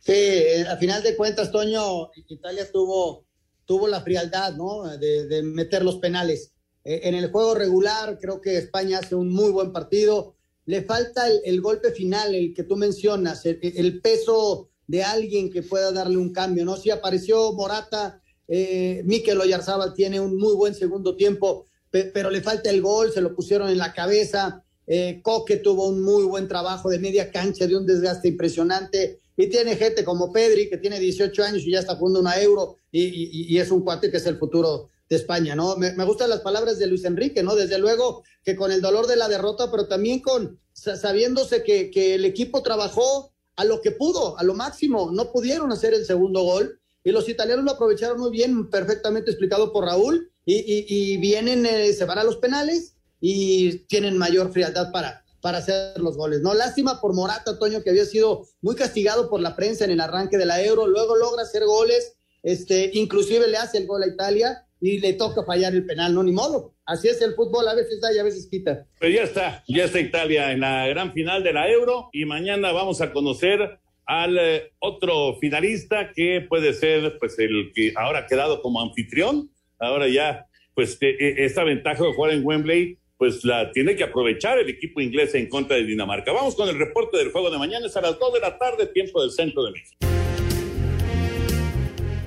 [0.00, 3.24] Sí, eh, a final de cuentas, Toño, Italia tuvo,
[3.64, 4.84] tuvo la frialdad, ¿no?
[4.98, 6.52] De, meter los penales.
[6.84, 10.36] Eh, en el juego regular, creo que España hace un muy buen partido.
[10.66, 15.92] Le falta el, golpe final, el que tú mencionas, el, peso de alguien que pueda
[15.92, 16.76] darle un cambio, ¿no?
[16.76, 22.70] Si apareció Morata, eh, Mikel Oyarzábal tiene un muy buen segundo tiempo, pero le falta
[22.70, 24.64] el gol, se lo pusieron en la cabeza.
[24.86, 29.19] Eh, Coque tuvo un muy buen trabajo de media cancha, de un desgaste impresionante.
[29.40, 32.76] Y tiene gente como Pedri, que tiene 18 años y ya está jugando una euro,
[32.92, 35.76] y, es un cuate que es el futuro de España, ¿no?
[35.76, 37.54] Me, gustan las palabras de Luis Enrique, ¿no?
[37.54, 42.26] Desde luego que con el dolor de la derrota, pero también con sabiéndose que, el
[42.26, 45.10] equipo trabajó a lo que pudo, a lo máximo.
[45.10, 49.72] No pudieron hacer el segundo gol y los italianos lo aprovecharon muy bien, perfectamente explicado
[49.72, 55.19] por Raúl, y, vienen, eh, se van a los penales y tienen mayor frialdad para,
[55.40, 56.40] para hacer los goles.
[56.40, 60.00] No, lástima por Morata, Toño, que había sido muy castigado por la prensa en el
[60.00, 64.08] arranque de la Euro, luego logra hacer goles, este, inclusive le hace el gol a
[64.08, 66.74] Italia y le toca fallar el penal, no, ni modo.
[66.86, 68.86] Así es el fútbol, a veces da y a veces quita.
[68.98, 72.72] Pues ya está, ya está Italia en la gran final de la Euro y mañana
[72.72, 78.26] vamos a conocer al eh, otro finalista que puede ser pues el que ahora ha
[78.26, 83.70] quedado como anfitrión, ahora ya pues eh, esta ventaja de jugar en Wembley pues la
[83.70, 86.32] tiene que aprovechar el equipo inglés en contra de Dinamarca.
[86.32, 88.86] Vamos con el reporte del juego de mañana, es a las 2 de la tarde,
[88.86, 90.09] tiempo del centro de México.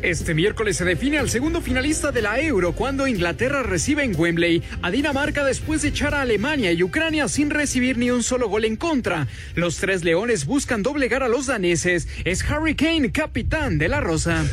[0.03, 4.61] Este miércoles se define al segundo finalista de la Euro cuando Inglaterra recibe en Wembley
[4.81, 8.65] a Dinamarca después de echar a Alemania y Ucrania sin recibir ni un solo gol
[8.65, 9.27] en contra.
[9.55, 12.09] Los tres leones buscan doblegar a los daneses.
[12.25, 14.43] Es Harry Kane, capitán de la Rosa.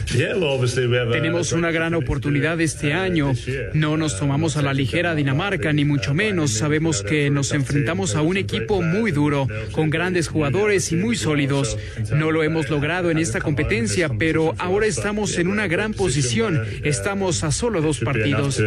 [1.10, 3.32] Tenemos una gran oportunidad este año.
[3.74, 6.52] No nos tomamos a la ligera Dinamarca, ni mucho menos.
[6.52, 11.76] Sabemos que nos enfrentamos a un equipo muy duro, con grandes jugadores y muy sólidos.
[12.14, 16.62] No lo hemos logrado en esta competencia, pero ahora estamos en una gran posición.
[16.84, 18.60] Estamos a solo dos partidos.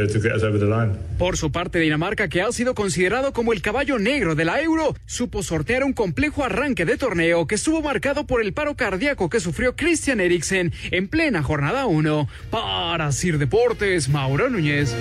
[1.17, 4.95] Por su parte, Dinamarca, que ha sido considerado como el caballo negro de la Euro,
[5.05, 9.39] supo sortear un complejo arranque de torneo que estuvo marcado por el paro cardíaco que
[9.39, 12.27] sufrió Christian Eriksen en plena jornada 1.
[12.49, 14.95] Para Sir Deportes, Mauro Núñez.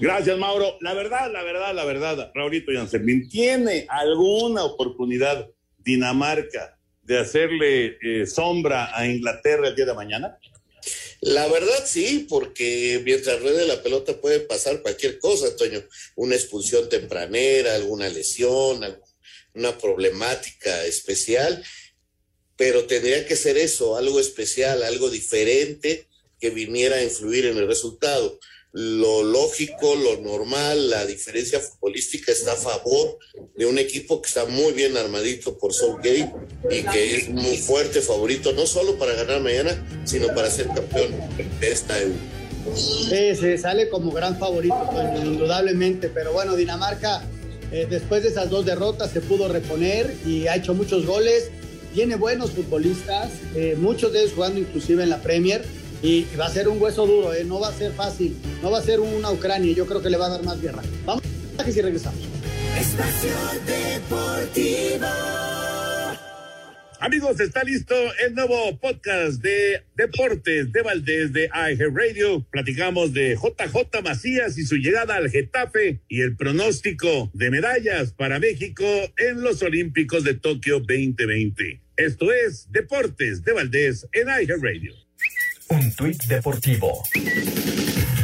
[0.00, 0.78] Gracias, Mauro.
[0.80, 5.48] La verdad, la verdad, la verdad, Raulito Jansen, ¿tiene alguna oportunidad
[5.78, 6.78] Dinamarca
[7.12, 10.38] de hacerle eh, sombra a Inglaterra el día de mañana?
[11.20, 15.84] La verdad sí, porque mientras ruede la pelota puede pasar cualquier cosa, Toño.
[16.16, 18.80] Una expulsión tempranera, alguna lesión,
[19.54, 21.62] una problemática especial,
[22.56, 26.08] pero tendría que ser eso, algo especial, algo diferente
[26.40, 28.40] que viniera a influir en el resultado
[28.72, 33.18] lo lógico, lo normal, la diferencia futbolística está a favor
[33.54, 36.32] de un equipo que está muy bien armadito por Southgate
[36.70, 41.12] y que es muy fuerte favorito, no solo para ganar mañana, sino para ser campeón
[41.60, 42.14] de esta Euro.
[42.74, 47.22] Sí, se sale como gran favorito, pues, indudablemente, pero bueno, Dinamarca
[47.72, 51.50] eh, después de esas dos derrotas se pudo reponer y ha hecho muchos goles,
[51.92, 55.62] tiene buenos futbolistas, eh, muchos de ellos jugando inclusive en la Premier
[56.02, 57.44] y va a ser un hueso duro, ¿eh?
[57.44, 60.16] no va a ser fácil, no va a ser una Ucrania, yo creo que le
[60.16, 60.82] va a dar más guerra.
[61.06, 61.22] Vamos
[61.58, 62.20] a que si regresamos.
[62.78, 63.30] Espacio
[63.66, 65.06] Deportivo.
[66.98, 72.46] Amigos, está listo el nuevo podcast de Deportes de Valdés de AEG Radio.
[72.48, 78.38] Platicamos de JJ Macías y su llegada al Getafe y el pronóstico de medallas para
[78.38, 78.84] México
[79.16, 81.80] en los Olímpicos de Tokio 2020.
[81.96, 85.01] Esto es Deportes de Valdés en AEG Radio.
[85.72, 87.02] Un tuit deportivo.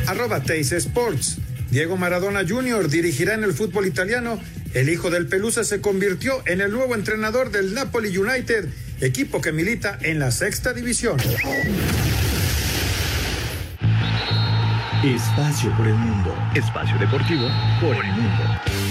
[0.06, 1.38] Arroba Teis Sports.
[1.70, 2.90] Diego Maradona Jr.
[2.90, 4.38] dirigirá en el fútbol italiano.
[4.74, 8.68] El hijo del Pelusa se convirtió en el nuevo entrenador del Napoli United,
[9.00, 11.16] equipo que milita en la sexta división.
[15.02, 16.34] Espacio por el mundo.
[16.54, 17.48] Espacio deportivo
[17.80, 18.87] por el mundo.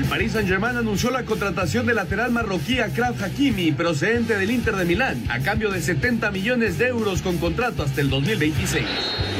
[0.00, 4.86] El Paris Saint-Germain anunció la contratación del lateral marroquí Akraf Hakimi, procedente del Inter de
[4.86, 8.86] Milán, a cambio de 70 millones de euros con contrato hasta el 2026.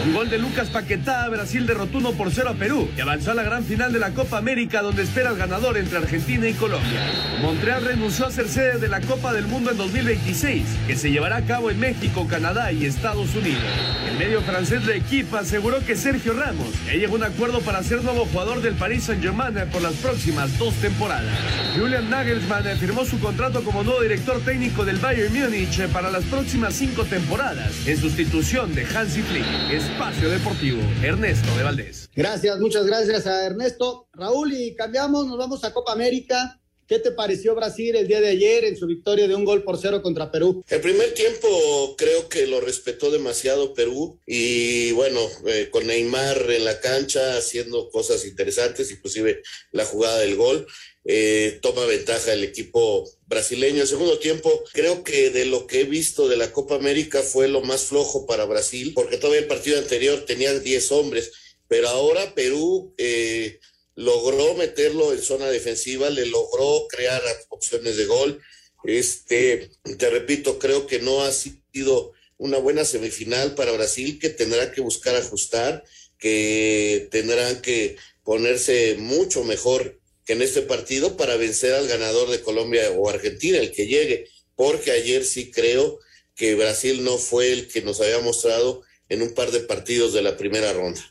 [0.07, 3.35] Un gol de Lucas Paquetá, Brasil derrotó 1 por 0 a Perú y avanzó a
[3.35, 7.01] la gran final de la Copa América donde espera el ganador entre Argentina y Colombia.
[7.41, 11.37] Montreal renunció a ser sede de la Copa del Mundo en 2026, que se llevará
[11.37, 13.63] a cabo en México, Canadá y Estados Unidos.
[14.11, 17.83] El medio francés de equipa aseguró que Sergio Ramos ya llegó a un acuerdo para
[17.83, 21.37] ser nuevo jugador del Paris Saint-Germain por las próximas dos temporadas.
[21.77, 26.75] Julian Nagelsmann firmó su contrato como nuevo director técnico del Bayern Múnich para las próximas
[26.75, 29.47] cinco temporadas, en sustitución de Hansi Flick.
[29.71, 32.11] Espacio Deportivo, Ernesto de Valdés.
[32.15, 34.09] Gracias, muchas gracias a Ernesto.
[34.13, 36.60] Raúl, y cambiamos, nos vamos a Copa América.
[36.91, 39.79] ¿Qué te pareció Brasil el día de ayer en su victoria de un gol por
[39.79, 40.65] cero contra Perú?
[40.69, 46.65] El primer tiempo creo que lo respetó demasiado Perú y bueno, eh, con Neymar en
[46.65, 50.67] la cancha haciendo cosas interesantes, inclusive la jugada del gol.
[51.05, 53.83] Eh, toma ventaja el equipo brasileño.
[53.83, 57.47] El segundo tiempo, creo que de lo que he visto de la Copa América fue
[57.47, 61.31] lo más flojo para Brasil, porque todavía el partido anterior tenía 10 hombres,
[61.69, 63.61] pero ahora Perú eh,
[64.01, 68.41] logró meterlo en zona defensiva, le logró crear opciones de gol.
[68.83, 74.73] Este, te repito, creo que no ha sido una buena semifinal para Brasil, que tendrá
[74.73, 75.85] que buscar ajustar,
[76.19, 82.41] que tendrán que ponerse mucho mejor que en este partido para vencer al ganador de
[82.41, 85.99] Colombia o Argentina, el que llegue, porque ayer sí creo
[86.35, 90.23] que Brasil no fue el que nos había mostrado en un par de partidos de
[90.23, 91.05] la primera ronda.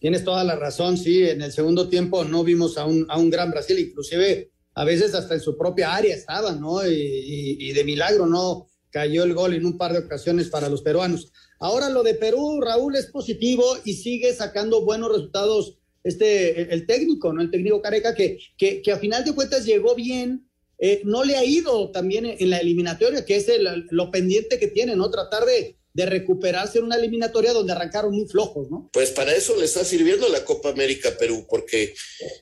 [0.00, 3.28] Tienes toda la razón, sí, en el segundo tiempo no vimos a un, a un
[3.28, 6.86] gran Brasil, inclusive a veces hasta en su propia área estaban, ¿no?
[6.86, 10.70] Y, y, y, de milagro no cayó el gol en un par de ocasiones para
[10.70, 11.32] los peruanos.
[11.58, 16.86] Ahora lo de Perú, Raúl, es positivo y sigue sacando buenos resultados este, el, el
[16.86, 17.42] técnico, ¿no?
[17.42, 21.36] El técnico Careca, que, que, que, a final de cuentas llegó bien, eh, no le
[21.36, 25.10] ha ido también en la eliminatoria, que es el, lo pendiente que tiene, ¿no?
[25.10, 28.88] Tratar de, de recuperarse en una eliminatoria donde arrancaron muy flojos, ¿no?
[28.92, 31.94] Pues para eso le está sirviendo la Copa América Perú, porque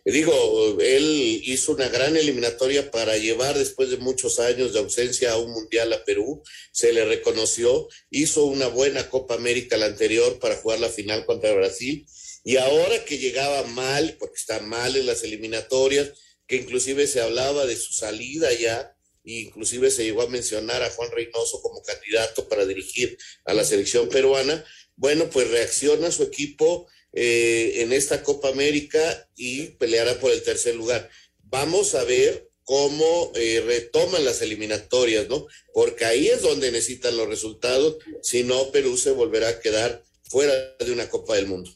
[0.05, 5.39] digo, él hizo una gran eliminatoria para llevar después de muchos años de ausencia a
[5.39, 10.57] un mundial a Perú, se le reconoció, hizo una buena Copa América la anterior para
[10.57, 12.07] jugar la final contra Brasil,
[12.45, 16.13] y ahora que llegaba mal, porque está mal en las eliminatorias,
[16.47, 18.95] que inclusive se hablaba de su salida ya,
[19.29, 24.09] inclusive se llegó a mencionar a Juan Reynoso como candidato para dirigir a la selección
[24.09, 24.65] peruana.
[24.97, 30.75] Bueno, pues reacciona su equipo eh, en esta Copa América y peleará por el tercer
[30.75, 31.09] lugar.
[31.45, 35.47] Vamos a ver cómo eh, retoman las eliminatorias, ¿no?
[35.73, 40.53] Porque ahí es donde necesitan los resultados, si no, Perú se volverá a quedar fuera
[40.79, 41.71] de una Copa del Mundo.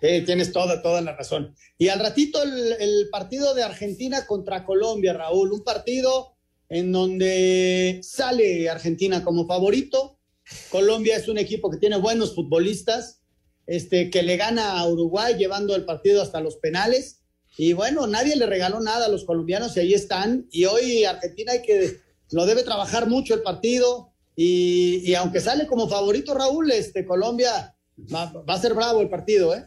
[0.00, 1.56] Sí, tienes toda, toda la razón.
[1.76, 6.37] Y al ratito el, el partido de Argentina contra Colombia, Raúl, un partido
[6.68, 10.18] en donde sale Argentina como favorito.
[10.70, 13.20] Colombia es un equipo que tiene buenos futbolistas,
[13.66, 17.20] este, que le gana a Uruguay llevando el partido hasta los penales.
[17.56, 20.46] Y bueno, nadie le regaló nada a los colombianos y ahí están.
[20.50, 21.98] Y hoy Argentina hay que,
[22.30, 24.12] lo debe trabajar mucho el partido.
[24.36, 27.74] Y, y aunque sale como favorito Raúl, este, Colombia
[28.14, 29.64] va, a ser bravo el partido, ¿eh?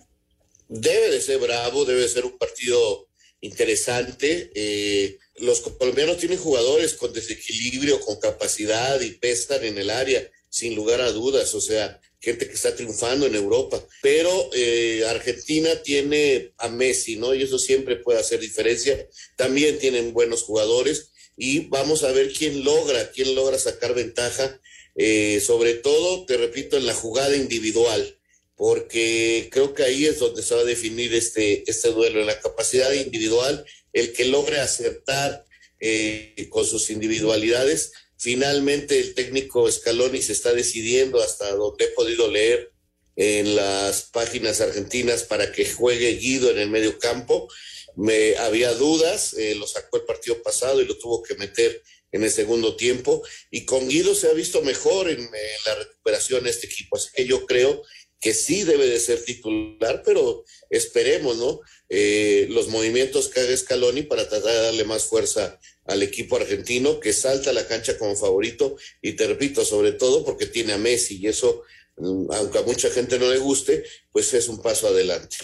[0.67, 3.09] Debe de ser bravo, debe de ser un partido
[3.41, 4.51] interesante.
[4.55, 10.75] Eh, los colombianos tienen jugadores con desequilibrio, con capacidad y pesan en el área, sin
[10.75, 11.53] lugar a dudas.
[11.55, 13.85] O sea, gente que está triunfando en Europa.
[14.01, 17.33] Pero eh, Argentina tiene a Messi, ¿no?
[17.33, 19.07] Y eso siempre puede hacer diferencia.
[19.37, 24.59] También tienen buenos jugadores y vamos a ver quién logra, quién logra sacar ventaja.
[24.95, 28.17] Eh, sobre todo, te repito, en la jugada individual
[28.61, 32.39] porque creo que ahí es donde se va a definir este, este duelo, en la
[32.39, 35.45] capacidad individual, el que logre acertar
[35.79, 37.91] eh, con sus individualidades.
[38.17, 42.71] Finalmente el técnico Scaloni se está decidiendo hasta donde he podido leer
[43.15, 47.47] en las páginas argentinas para que juegue Guido en el medio campo.
[47.95, 52.23] Me había dudas, eh, lo sacó el partido pasado y lo tuvo que meter en
[52.23, 53.23] el segundo tiempo.
[53.49, 55.29] Y con Guido se ha visto mejor en, en
[55.65, 56.97] la recuperación este equipo.
[56.97, 57.81] Así que yo creo
[58.21, 61.59] que sí debe de ser titular, pero esperemos, ¿no?
[61.93, 67.01] Eh, los movimientos que haga Scaloni para tratar de darle más fuerza al equipo argentino
[67.01, 70.77] que salta a la cancha como favorito y te repito, sobre todo porque tiene a
[70.77, 71.63] Messi y eso,
[71.97, 75.35] mm, aunque a mucha gente no le guste, pues es un paso adelante.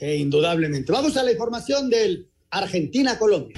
[0.00, 0.90] Indudablemente.
[0.90, 3.56] Vamos a la información del Argentina-Colombia.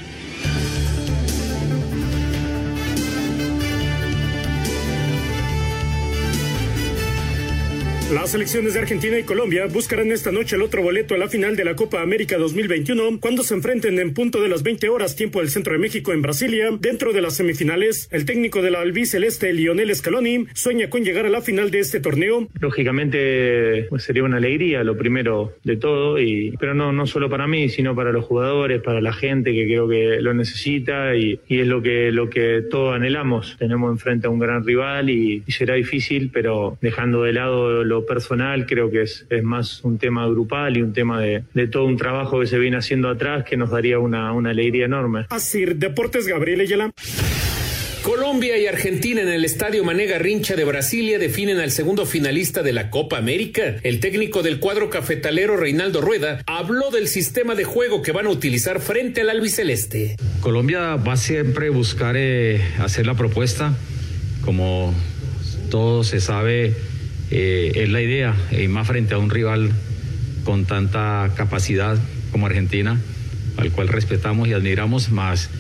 [8.13, 11.57] Las selecciones de Argentina y Colombia buscarán esta noche el otro boleto a la final
[11.57, 15.41] de la Copa América 2021 cuando se enfrenten en punto de las 20 horas tiempo
[15.41, 16.71] del centro de México en Brasilia.
[16.81, 21.29] Dentro de las semifinales, el técnico de la albiceleste Lionel Scaloni sueña con llegar a
[21.29, 22.49] la final de este torneo.
[22.59, 27.47] Lógicamente pues, sería una alegría lo primero de todo, y, pero no, no solo para
[27.47, 31.61] mí, sino para los jugadores, para la gente que creo que lo necesita y, y
[31.61, 33.57] es lo que, lo que todos anhelamos.
[33.59, 37.98] Tenemos enfrente a un gran rival y, y será difícil, pero dejando de lado lo
[38.07, 41.85] personal, creo que es, es más un tema grupal y un tema de, de, todo
[41.85, 45.27] un trabajo que se viene haciendo atrás que nos daría una, una alegría enorme.
[45.31, 46.91] Así, Deportes Gabriel Ayala.
[48.09, 52.73] Colombia y Argentina en el Estadio Mané Garrincha de Brasilia definen al segundo finalista de
[52.73, 53.77] la Copa América.
[53.83, 58.31] El técnico del cuadro cafetalero Reinaldo Rueda habló del sistema de juego que van a
[58.31, 60.17] utilizar frente al albiceleste.
[60.41, 63.77] Colombia va siempre a buscar eh, hacer la propuesta,
[64.43, 64.95] como
[65.71, 66.75] todo se sabe,
[67.31, 69.71] eh, es la idea, y más frente a un rival
[70.45, 71.99] con tanta capacidad
[72.33, 72.99] como Argentina,
[73.57, 75.51] al cual respetamos y admiramos, más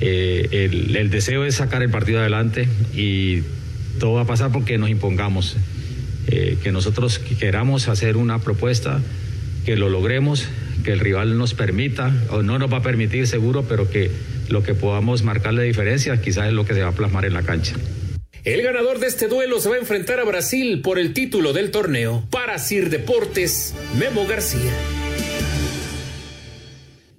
[0.00, 3.42] eh, el, deseo es sacar el partido adelante y
[3.98, 5.56] todo va a pasar porque nos impongamos,
[6.28, 9.00] eh, que nosotros queramos hacer una propuesta,
[9.64, 10.48] que lo logremos,
[10.84, 14.10] que el rival nos permita, o no nos va a permitir seguro, pero que
[14.48, 17.34] lo que podamos marcar la diferencia quizás es lo que se va a plasmar en
[17.34, 17.74] la cancha.
[18.44, 21.72] El ganador de este duelo se va a enfrentar a Brasil por el título del
[21.72, 22.24] torneo.
[22.30, 24.72] Para Sir Deportes, Memo García.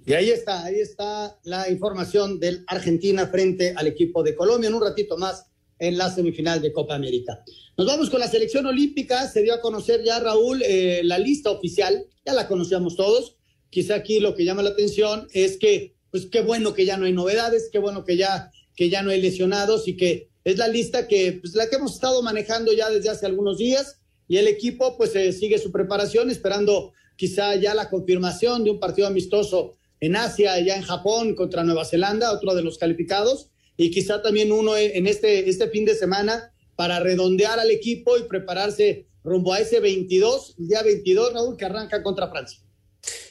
[0.05, 4.73] Y ahí está, ahí está la información del Argentina frente al equipo de Colombia en
[4.75, 5.45] un ratito más
[5.77, 7.43] en la semifinal de Copa América.
[7.77, 9.27] Nos vamos con la selección olímpica.
[9.27, 12.05] Se dio a conocer ya, Raúl, eh, la lista oficial.
[12.25, 13.35] Ya la conocíamos todos.
[13.69, 17.05] Quizá aquí lo que llama la atención es que, pues qué bueno que ya no
[17.05, 20.67] hay novedades, qué bueno que ya, que ya no hay lesionados y que es la
[20.67, 23.97] lista que, pues, la que hemos estado manejando ya desde hace algunos días
[24.27, 28.79] y el equipo pues eh, sigue su preparación esperando quizá ya la confirmación de un
[28.79, 33.91] partido amistoso en Asia, ya en Japón contra Nueva Zelanda, otro de los calificados, y
[33.91, 39.07] quizá también uno en este, este fin de semana para redondear al equipo y prepararse
[39.23, 42.59] rumbo a ese 22, el día 22, Raúl, que arranca contra Francia.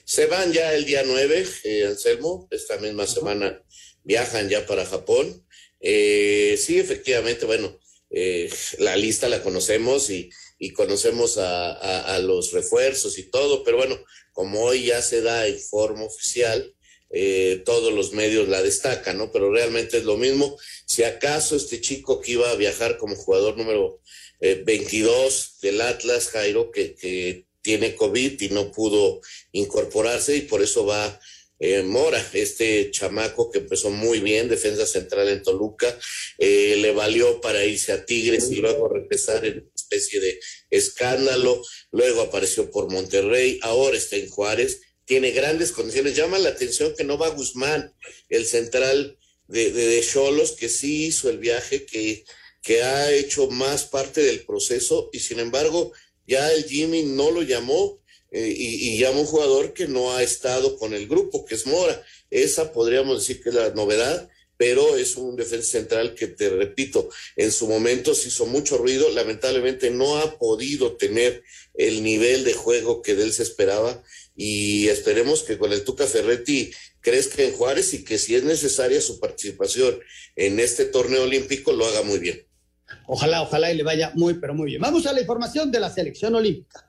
[0.05, 3.62] Se van ya el día 9, eh, Anselmo, esta misma semana
[4.05, 5.47] viajan ya para Japón.
[5.81, 7.79] Eh, sí, efectivamente, bueno,
[8.11, 10.31] eh, la lista la conocemos y,
[10.74, 13.99] conocemos a, los refuerzos y todo, pero bueno,
[14.33, 16.74] como hoy ya se da en forma oficial,
[17.11, 19.31] eh, todos los medios la destacan, ¿no?
[19.33, 20.59] Pero realmente es lo mismo.
[20.85, 24.01] Si acaso este chico que iba a viajar como jugador número
[24.41, 29.20] eh, 22 del Atlas, Jairo, que, que tiene COVID y no pudo
[29.53, 31.20] incorporarse y por eso va
[31.59, 35.99] eh, Mora, este chamaco que empezó muy bien, defensa central en Toluca,
[36.39, 40.41] eh, le valió para irse a Tigres y luego regresar en una especie de
[40.71, 46.95] escándalo, luego apareció por Monterrey, ahora está en Juárez, tiene grandes condiciones, llama la atención
[46.97, 47.95] que no va Guzmán,
[48.29, 52.25] el central de Cholos, que sí hizo el viaje, que,
[52.63, 55.93] que ha hecho más parte del proceso y sin embargo
[56.27, 57.98] ya el Jimmy no lo llamó
[58.31, 61.66] eh, y, y, llama un jugador que no ha estado con el grupo, que es
[61.66, 62.03] Mora.
[62.31, 67.09] Esa podríamos decir que es la novedad, pero es un defensa central que, te repito,
[67.37, 71.43] en su momento se hizo mucho ruido, lamentablemente no ha podido tener
[71.74, 74.03] el nivel de juego que de él se esperaba
[74.37, 79.01] y esperemos que con el Tuca Ferretti crezca en Juárez y que si es necesaria
[79.01, 80.01] su participación
[80.35, 82.45] en este torneo olímpico lo haga muy bien.
[83.07, 84.81] Ojalá, ojalá y le vaya muy, pero muy bien.
[84.83, 86.88] Vamos a la información de la selección olímpica.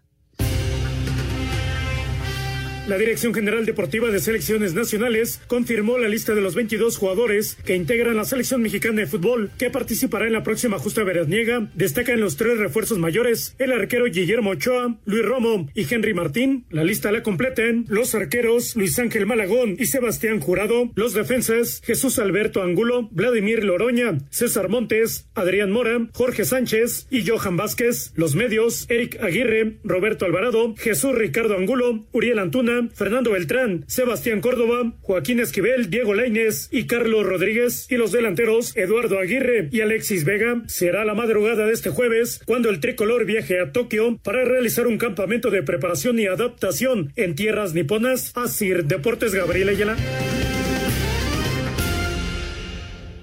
[2.90, 7.76] La Dirección General Deportiva de Selecciones Nacionales confirmó la lista de los 22 jugadores que
[7.76, 11.70] integran la selección mexicana de fútbol que participará en la próxima justa veraniega.
[11.76, 16.66] Destacan los tres refuerzos mayores, el arquero Guillermo Ochoa, Luis Romo y Henry Martín.
[16.72, 22.18] La lista la completen los arqueros Luis Ángel Malagón y Sebastián Jurado, los defensas Jesús
[22.18, 28.88] Alberto Angulo, Vladimir Loroña, César Montes, Adrián Mora, Jorge Sánchez y Johan Vázquez, los medios
[28.90, 35.90] Eric Aguirre, Roberto Alvarado, Jesús Ricardo Angulo, Uriel Antuna, Fernando Beltrán, Sebastián Córdoba, Joaquín Esquivel,
[35.90, 40.64] Diego Lainez y Carlos Rodríguez y los delanteros Eduardo Aguirre y Alexis Vega.
[40.68, 44.98] Será la madrugada de este jueves cuando el tricolor viaje a Tokio para realizar un
[44.98, 48.32] campamento de preparación y adaptación en tierras niponas.
[48.36, 49.98] Asir Deportes Gabriel Ayala.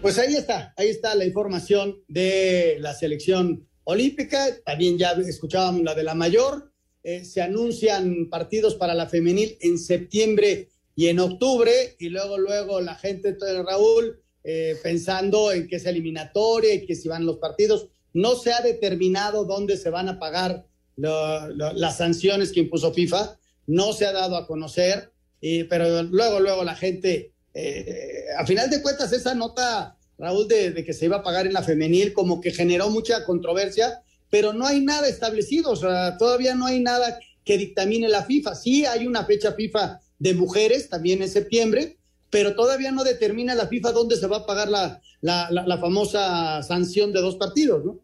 [0.02, 4.46] Pues ahí está, ahí está la información de la selección olímpica.
[4.64, 6.72] También ya escuchábamos la de la mayor
[7.09, 12.80] eh, se anuncian partidos para la femenil en septiembre y en octubre, y luego, luego
[12.80, 17.36] la gente, de Raúl, eh, pensando en que es eliminatoria y que si van los
[17.36, 23.38] partidos, no se ha determinado dónde se van a pagar las sanciones que impuso FIFA,
[23.68, 28.68] no se ha dado a conocer, y, pero luego, luego la gente, eh, a final
[28.68, 32.12] de cuentas, esa nota, Raúl, de, de que se iba a pagar en la femenil,
[32.12, 36.80] como que generó mucha controversia, pero no hay nada establecido, o sea, todavía no hay
[36.80, 38.54] nada que dictamine la FIFA.
[38.54, 41.96] Sí hay una fecha FIFA de mujeres, también en septiembre,
[42.30, 47.12] pero todavía no determina la FIFA dónde se va a pagar la, la, famosa sanción
[47.12, 48.00] de dos partidos, ¿no?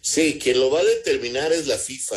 [0.00, 2.16] Sí, quien lo va a determinar es la FIFA,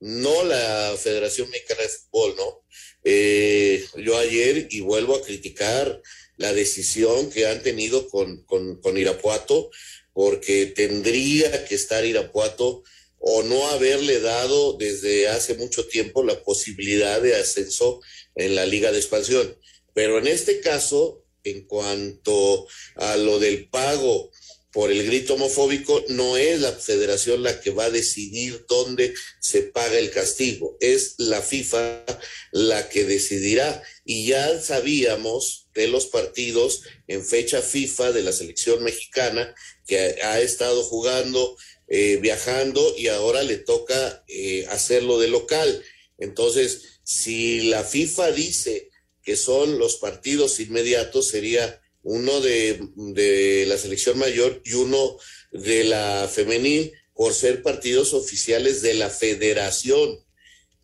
[0.00, 2.62] no la Federación Mexicana de Fútbol, ¿no?
[3.02, 6.00] Eh, yo ayer, y vuelvo a criticar
[6.36, 9.70] la decisión que han tenido con, con, con Irapuato,
[10.12, 12.82] porque tendría que estar Irapuato
[13.18, 18.00] o no haberle dado desde hace mucho tiempo la posibilidad de ascenso
[18.34, 19.56] en la Liga de Expansión.
[19.92, 24.30] Pero en este caso, en cuanto a lo del pago
[24.72, 29.62] por el grito homofóbico, no es la federación la que va a decidir dónde se
[29.62, 32.04] paga el castigo, es la FIFA
[32.52, 33.82] la que decidirá.
[34.04, 39.54] Y ya sabíamos de los partidos en fecha FIFA de la selección mexicana
[39.86, 41.56] que ha estado jugando,
[41.88, 45.82] eh, viajando y ahora le toca eh, hacerlo de local.
[46.18, 48.90] Entonces, si la FIFA dice
[49.22, 55.18] que son los partidos inmediatos, sería uno de, de la selección mayor y uno
[55.52, 60.24] de la femenil por ser partidos oficiales de la federación.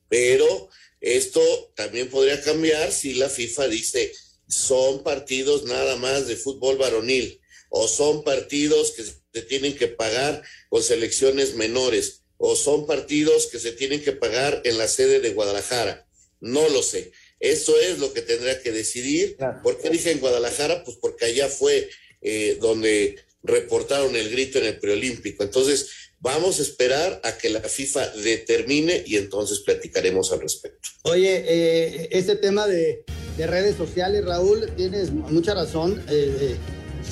[0.08, 0.68] Pero
[1.00, 1.40] esto
[1.74, 4.12] también podría cambiar si la FIFA dice
[4.48, 10.42] son partidos nada más de fútbol varonil o son partidos que se tienen que pagar
[10.68, 15.30] con selecciones menores, o son partidos que se tienen que pagar en la sede de
[15.30, 16.06] Guadalajara.
[16.40, 17.12] No lo sé.
[17.40, 19.36] Eso es lo que tendrá que decidir.
[19.62, 20.84] ¿Por qué dije en Guadalajara?
[20.84, 21.88] Pues porque allá fue
[22.22, 25.42] eh, donde reportaron el grito en el preolímpico.
[25.42, 25.90] Entonces,
[26.20, 30.88] vamos a esperar a que la FIFA determine y entonces platicaremos al respecto.
[31.02, 33.04] Oye, eh, este tema de,
[33.36, 36.02] de, redes sociales, Raúl, tienes mucha razón.
[36.08, 36.56] Eh,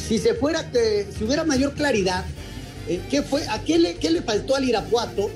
[0.07, 0.71] si se fuera
[1.17, 2.25] si hubiera mayor claridad
[2.89, 5.31] eh, ¿qué fue, ¿a qué le, qué le faltó al Irapuato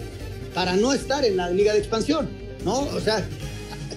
[0.55, 2.29] para no estar en la Liga de Expansión?
[2.65, 2.81] ¿No?
[2.81, 3.27] O sea,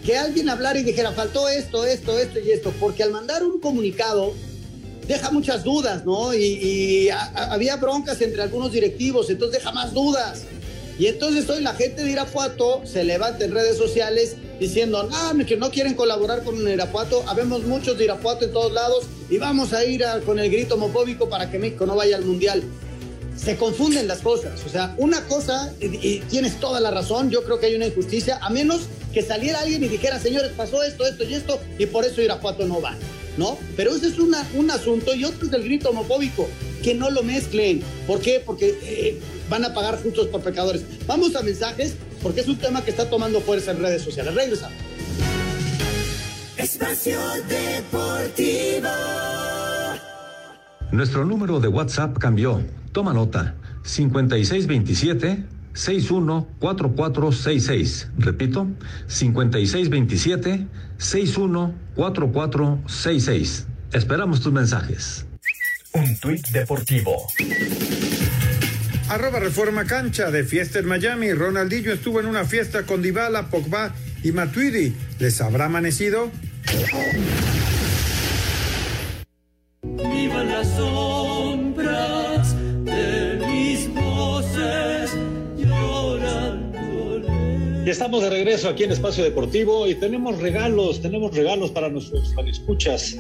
[0.06, 3.60] que alguien hablara y dijera, faltó esto, esto, esto y esto, porque al mandar un
[3.60, 4.34] comunicado
[5.12, 6.34] deja muchas dudas, ¿no?
[6.34, 10.44] Y, había broncas entre algunos directivos, entonces deja más dudas.
[10.98, 15.58] Y entonces hoy la gente de Irapuato se levanta en redes sociales diciendo, no, que
[15.58, 19.84] no quieren colaborar con Irapuato, habemos muchos de Irapuato en todos lados y vamos a
[19.84, 22.64] ir con el grito homofóbico para que México no vaya al Mundial.
[23.36, 27.60] Se confunden las cosas, o sea, una cosa, y, tienes toda la razón, yo creo
[27.60, 28.82] que hay una injusticia, a menos
[29.12, 32.68] que saliera alguien y dijera, señores, pasó esto, esto y esto, y por eso Irapuato
[32.68, 32.96] no va,
[33.38, 33.58] ¿no?
[33.76, 36.50] Pero ese es una, un asunto, y otro es el grito homofóbico,
[36.84, 37.82] que no lo mezclen.
[38.08, 38.42] ¿Por qué?
[38.46, 39.20] Porque eh,
[39.50, 40.84] van a pagar justos por pecadores.
[41.08, 44.36] Vamos a mensajes porque es un tema que está tomando fuerza en redes sociales.
[44.36, 44.78] Regresamos.
[46.58, 48.90] Espacio Deportivo.
[50.92, 52.64] Nuestro número de WhatsApp cambió.
[52.92, 53.56] Toma nota.
[53.84, 58.10] 5627 614466.
[58.18, 58.68] Repito,
[59.08, 60.68] 5627
[60.98, 61.82] 614466.
[63.94, 65.28] Esperamos tus mensajes.
[65.94, 67.28] Un tuit deportivo.
[69.08, 71.32] Arroba Reforma Cancha de fiesta en Miami.
[71.34, 73.94] Ronaldinho estuvo en una fiesta con Dybala, Pogba
[74.24, 74.96] y Matuidi.
[75.20, 76.32] ¿Les habrá amanecido?
[79.84, 81.21] Viva sombras
[87.84, 92.32] Ya estamos de regreso aquí en Espacio Deportivo y tenemos regalos, tenemos regalos para nuestros
[92.48, 93.18] escuchas.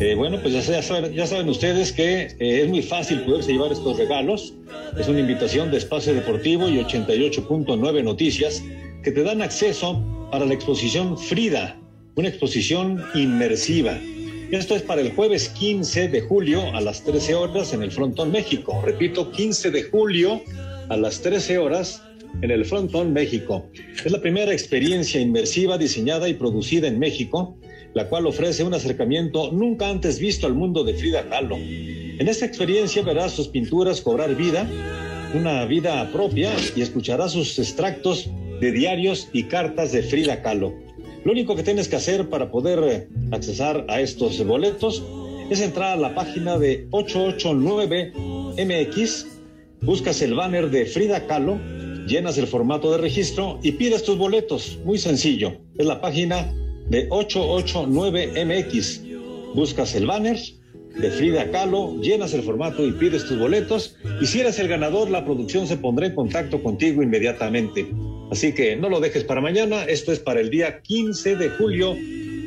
[0.00, 3.70] Eh, bueno, pues ya, saben, ya saben ustedes que eh, es muy fácil poderse llevar
[3.70, 4.54] estos regalos.
[4.98, 8.60] Es una invitación de Espacio Deportivo y 88.9 Noticias
[9.04, 11.78] que te dan acceso para la exposición Frida,
[12.16, 13.96] una exposición inmersiva.
[14.50, 18.32] Esto es para el jueves 15 de julio a las 13 horas en el Frontón
[18.32, 18.82] México.
[18.84, 20.42] Repito, 15 de julio
[20.88, 22.02] a las 13 horas
[22.40, 23.66] en el Frontón México.
[24.04, 27.56] Es la primera experiencia inmersiva diseñada y producida en México,
[27.94, 31.56] la cual ofrece un acercamiento nunca antes visto al mundo de Frida Kahlo.
[31.56, 34.66] En esta experiencia verás sus pinturas cobrar vida,
[35.34, 38.30] una vida propia, y escucharás sus extractos
[38.60, 40.74] de diarios y cartas de Frida Kahlo.
[41.24, 45.04] Lo único que tienes que hacer para poder accesar a estos boletos
[45.50, 49.26] es entrar a la página de 889MX,
[49.82, 51.60] buscas el banner de Frida Kahlo
[52.06, 54.78] llenas el formato de registro y pides tus boletos.
[54.84, 55.54] Muy sencillo.
[55.78, 56.52] Es la página
[56.88, 59.54] de 889MX.
[59.54, 60.38] Buscas el banner
[60.98, 63.96] de Frida Kahlo, llenas el formato y pides tus boletos.
[64.20, 67.86] Y si eres el ganador, la producción se pondrá en contacto contigo inmediatamente.
[68.30, 69.84] Así que no lo dejes para mañana.
[69.84, 71.96] Esto es para el día 15 de julio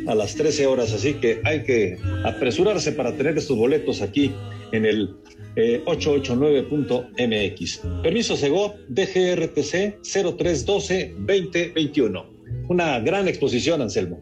[0.07, 0.93] a las 13 horas.
[0.93, 4.31] Así que hay que apresurarse para tener estos boletos aquí
[4.71, 5.15] en el
[5.55, 7.15] 889.mx.
[7.17, 7.55] Eh,
[8.03, 12.67] Permiso Sego, DGRTC 0312-2021.
[12.69, 14.19] Una gran exposición, Anselmo.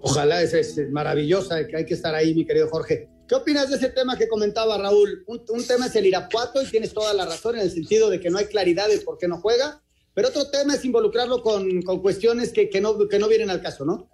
[0.00, 3.08] Ojalá, es, es maravillosa, que hay que estar ahí, mi querido Jorge.
[3.26, 5.24] ¿Qué opinas de ese tema que comentaba Raúl?
[5.26, 8.28] Un, tema es el Irapuato y tienes toda la razón en el sentido de que
[8.28, 9.80] no hay claridad de por qué no juega,
[10.12, 13.62] pero otro tema es involucrarlo con, con cuestiones que, que, no, que no vienen al
[13.62, 14.10] caso, ¿no?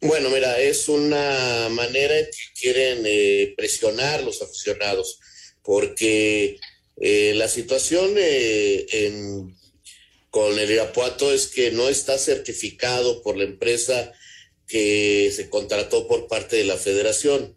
[0.00, 5.20] Bueno, mira, es una manera en que quieren eh, presionar los aficionados
[5.64, 6.58] porque
[7.00, 8.86] eh, la situación eh,
[10.30, 14.12] con el Irapuato es que no está certificado por la empresa
[14.68, 17.56] que se contrató por parte de la federación,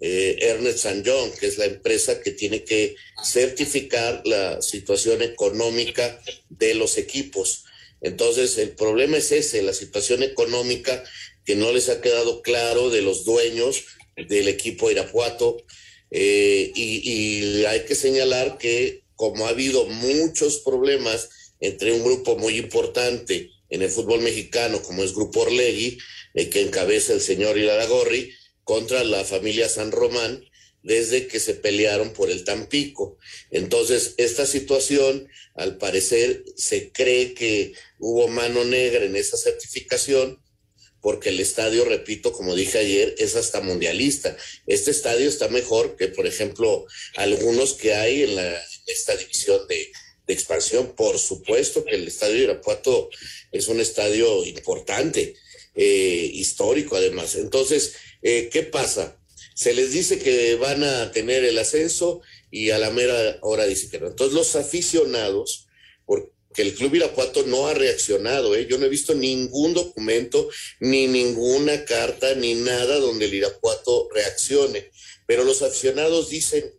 [0.00, 2.94] eh, Ernest John, que es la empresa que tiene que
[3.24, 7.64] certificar la situación económica de los equipos.
[8.00, 11.02] Entonces, el problema es ese, la situación económica
[11.44, 13.84] que no les ha quedado claro de los dueños
[14.16, 15.64] del equipo Irapuato
[16.10, 21.28] eh, y, hay que señalar que como ha habido muchos problemas
[21.60, 25.98] entre un grupo muy importante en el fútbol mexicano, como es Grupo Orlegui,
[26.34, 28.32] eh, que encabeza el señor Gorri,
[28.64, 30.44] contra la familia San Román,
[30.82, 33.18] desde que se pelearon por el Tampico.
[33.50, 40.40] Entonces, esta situación, al parecer, se cree que hubo mano negra en esa certificación
[41.00, 44.36] porque el estadio, repito, como dije ayer, es hasta mundialista.
[44.66, 46.86] Este estadio está mejor que, por ejemplo,
[47.16, 49.90] algunos que hay en, la, esta división de,
[50.26, 50.94] expansión.
[50.94, 53.08] Por supuesto que el estadio de Irapuato
[53.50, 55.34] es un estadio importante,
[55.74, 57.34] eh, histórico además.
[57.36, 59.16] Entonces, eh, ¿qué pasa?
[59.54, 62.20] Se les dice que van a tener el ascenso
[62.50, 64.08] y a la mera hora dicen que no.
[64.08, 65.67] Entonces, los aficionados,
[66.54, 68.54] que el Club Irapuato no ha reaccionado.
[68.54, 68.66] ¿eh?
[68.68, 70.48] Yo no he visto ningún documento,
[70.80, 74.90] ni ninguna carta, ni nada donde el Irapuato reaccione.
[75.26, 76.72] Pero los aficionados dicen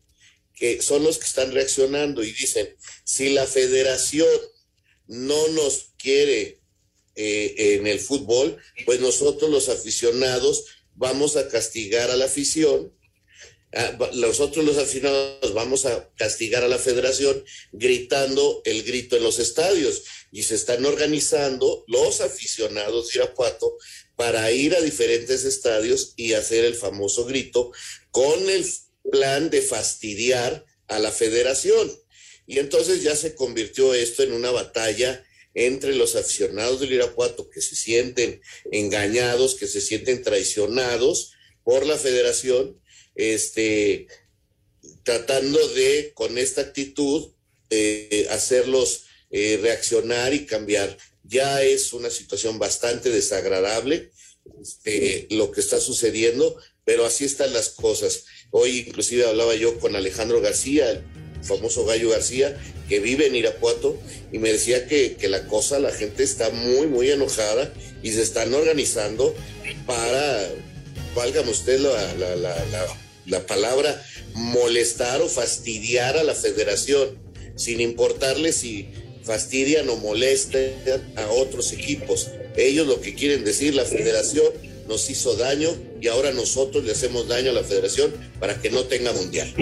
[0.56, 4.28] que son los que están reaccionando y dicen, si la federación
[5.08, 6.60] no nos quiere
[7.16, 10.66] eh, en el fútbol, pues nosotros los aficionados
[10.96, 12.94] vamos a castigar a la afición,
[14.16, 20.04] nosotros los aficionados vamos a castigar a la federación gritando el grito en los estadios
[20.32, 23.78] y se están organizando los aficionados de Irapuato
[24.16, 27.72] para ir a diferentes estadios y hacer el famoso grito
[28.12, 28.66] con el
[29.12, 31.92] plan de fastidiar a la federación.
[32.48, 37.62] Y entonces ya se convirtió esto en una batalla entre los aficionados del Irapuato que
[37.62, 38.42] se sienten
[38.72, 42.80] engañados, que se sienten traicionados por la federación,
[43.20, 44.08] este,
[45.04, 47.32] tratando de, con esta actitud,
[47.70, 50.98] eh, hacerlos eh, reaccionar y cambiar.
[51.24, 54.12] Ya es una situación bastante desagradable
[54.62, 58.24] este, lo que está sucediendo, pero así están las cosas.
[58.52, 61.04] Hoy inclusive hablaba yo con Alejandro García, el
[61.44, 62.58] famoso Gallo García,
[62.88, 63.98] que vive en Irapuato,
[64.32, 68.54] y me decía que, la cosa, la gente está muy, muy enojada y se están
[68.54, 69.36] organizando
[69.86, 70.50] para,
[71.14, 73.09] válgame usted la
[73.46, 74.04] palabra,
[74.34, 77.10] molestar o fastidiar a la federación,
[77.56, 78.90] sin importarle si
[79.24, 80.72] fastidian o molestan
[81.16, 82.30] a otros equipos.
[82.58, 84.48] Ellos lo que quieren decir, la federación
[84.88, 85.70] nos hizo daño
[86.02, 89.54] y ahora nosotros le hacemos daño a la federación para que no tenga mundial.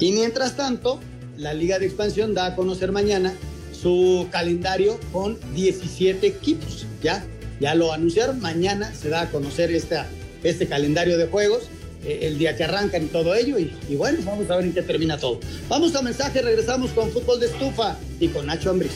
[0.00, 1.00] Y mientras tanto,
[1.36, 3.36] la Liga de Expansión da a conocer mañana
[3.72, 6.86] su calendario con 17 equipos.
[7.02, 7.26] Ya,
[7.60, 11.64] ya lo anunciaron, mañana se da a conocer este calendario de juegos
[12.06, 13.58] el día que arrancan todo ello.
[13.58, 15.40] Y, y, bueno, vamos a ver en qué termina todo.
[15.68, 18.92] Vamos a mensaje, regresamos con fútbol de estufa y con Nacho Ambriz.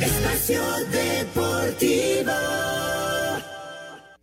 [0.00, 2.32] Espacio Deportivo.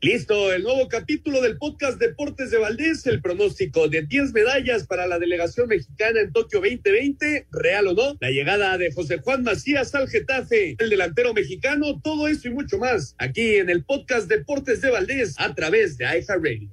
[0.02, 5.08] Listo, el nuevo capítulo del podcast Deportes de Valdés, el pronóstico de 10 medallas para
[5.08, 9.94] la delegación mexicana en Tokio 2020, real o no, la llegada de José Juan Macías
[9.96, 14.80] al Getafe, el delantero mexicano, todo eso y mucho más, aquí en el podcast Deportes
[14.80, 16.70] de Valdés a través de Radio.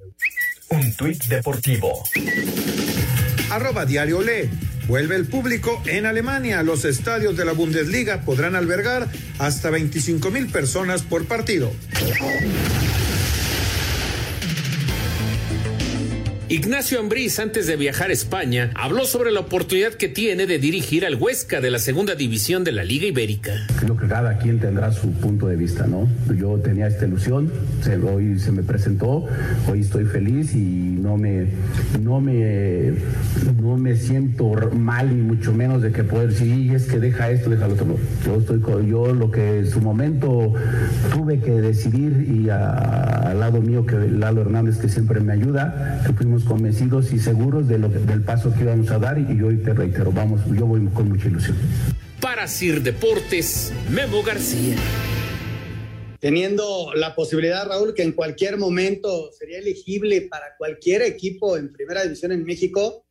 [0.69, 2.03] Un tuit deportivo.
[3.49, 4.49] Arroba Diario Le.
[4.87, 6.63] Vuelve el público en Alemania.
[6.63, 11.73] Los estadios de la Bundesliga podrán albergar hasta 25 mil personas por partido.
[16.49, 21.05] Ignacio Ambriz, antes de viajar a España, habló sobre la oportunidad que tiene de dirigir
[21.05, 23.51] al Huesca de la segunda división de la Liga Ibérica.
[23.77, 26.07] Creo que cada quien tendrá su punto de vista, ¿no?
[26.33, 27.51] Yo tenía esta ilusión,
[28.09, 29.27] hoy se me presentó,
[29.69, 31.47] hoy estoy feliz y no me,
[32.01, 32.93] no me,
[33.61, 37.49] no me siento mal ni mucho menos de que poder decir, es que deja esto,
[37.49, 37.97] deja lo otro.
[38.25, 40.53] Yo estoy yo lo que en su momento
[41.13, 46.13] tuve que decidir y al lado mío que Lalo Hernández que siempre me ayuda, que
[46.13, 49.73] fuimos convencidos y seguros de lo, del paso que íbamos a dar y, hoy te
[49.73, 51.57] reitero, vamos, yo voy con mucha ilusión.
[52.21, 54.75] Para Sir Deportes, Memo García.
[56.19, 62.03] Teniendo la posibilidad, Raúl, que en cualquier momento sería elegible para cualquier equipo en primera
[62.03, 63.05] división en México,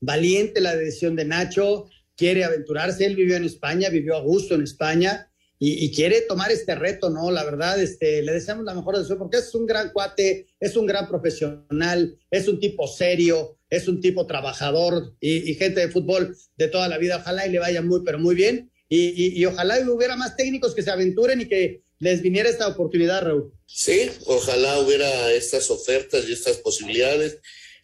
[0.00, 4.62] valiente la decisión de Nacho, quiere aventurarse, él vivió en España, vivió a gusto en
[4.62, 5.31] España,
[5.64, 7.30] y, quiere tomar este reto, ¿no?
[7.30, 10.74] La verdad, este, le deseamos la mejor de su porque es un gran cuate, es
[10.74, 16.36] un gran profesional, es un tipo serio, es un tipo trabajador y, gente de fútbol
[16.56, 17.18] de toda la vida.
[17.18, 18.72] Ojalá y le vaya muy, pero muy bien.
[18.88, 23.22] Y, y ojalá hubiera más técnicos que se aventuren y que les viniera esta oportunidad,
[23.22, 23.52] Raúl.
[23.66, 27.38] Sí, ojalá hubiera estas ofertas y estas posibilidades.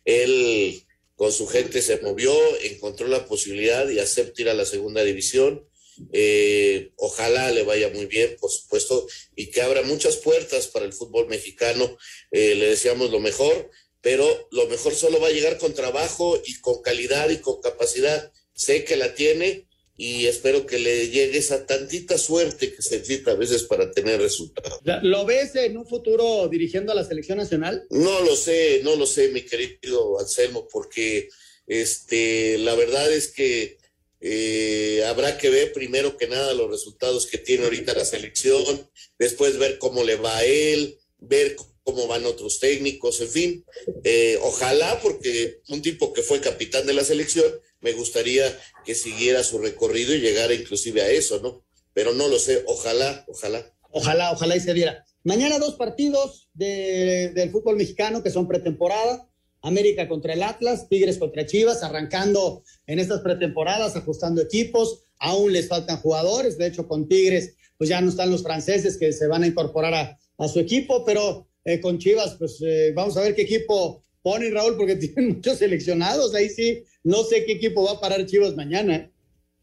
[0.04, 0.82] Él
[1.14, 2.32] con su gente se movió,
[2.64, 5.67] encontró la posibilidad y acepta ir a la segunda división
[6.12, 10.92] eh, ojalá le vaya muy bien, por supuesto, y que abra muchas puertas para el
[10.92, 11.96] fútbol mexicano.
[12.30, 13.70] Eh, le deseamos lo mejor,
[14.00, 18.32] pero lo mejor solo va a llegar con trabajo y con calidad y con capacidad.
[18.54, 23.32] Sé que la tiene y espero que le llegue esa tantita suerte que se necesita
[23.32, 24.80] a veces para tener resultados.
[25.02, 27.84] ¿Lo ves en un futuro dirigiendo a la selección nacional?
[27.90, 31.28] No lo sé, no lo sé, mi querido Anselmo, porque
[31.66, 33.77] este, la verdad es que
[34.20, 39.58] eh, habrá que ver primero que nada los resultados que tiene ahorita la selección, después
[39.58, 43.64] ver cómo le va a él, ver cómo van otros técnicos, en fin.
[44.04, 47.46] Eh, ojalá, porque un tipo que fue capitán de la selección,
[47.80, 48.44] me gustaría
[48.84, 51.64] que siguiera su recorrido y llegara inclusive a eso, ¿no?
[51.94, 53.72] Pero no lo sé, ojalá, ojalá.
[53.90, 55.04] Ojalá, ojalá y se diera.
[55.24, 59.27] Mañana dos partidos del fútbol mexicano que son pretemporada.
[59.62, 65.68] América contra el Atlas, Tigres contra Chivas, arrancando en estas pretemporadas, ajustando equipos, aún les
[65.68, 69.44] faltan jugadores, de hecho con Tigres pues ya no están los franceses que se van
[69.44, 73.42] a incorporar a, su equipo, pero eh, con Chivas, pues eh, vamos a ver qué
[73.42, 76.34] equipo pone Raúl, porque tienen muchos seleccionados.
[76.34, 79.10] Ahí sí, no sé qué equipo va a parar Chivas mañana.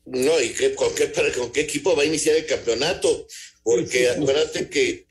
[0.05, 3.27] No, y qué, con, qué, con qué equipo va a iniciar el campeonato,
[3.63, 5.07] porque acuérdate que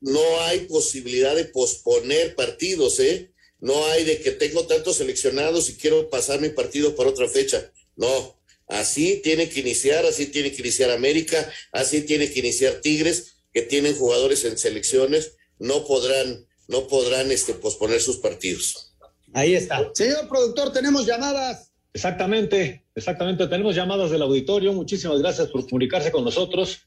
[0.00, 3.32] no hay posibilidad de posponer partidos, ¿eh?
[3.60, 7.72] No hay de que tengo tantos seleccionados y quiero pasar mi partido para otra fecha.
[7.96, 13.36] No, así tiene que iniciar, así tiene que iniciar América, así tiene que iniciar Tigres,
[13.52, 18.94] que tienen jugadores en selecciones, no podrán, no podrán este, posponer sus partidos.
[19.32, 19.90] Ahí está.
[19.94, 21.72] Señor productor, tenemos llamadas.
[21.92, 23.46] Exactamente, exactamente.
[23.46, 24.72] Tenemos llamadas del auditorio.
[24.72, 26.80] Muchísimas gracias por comunicarse con nosotros.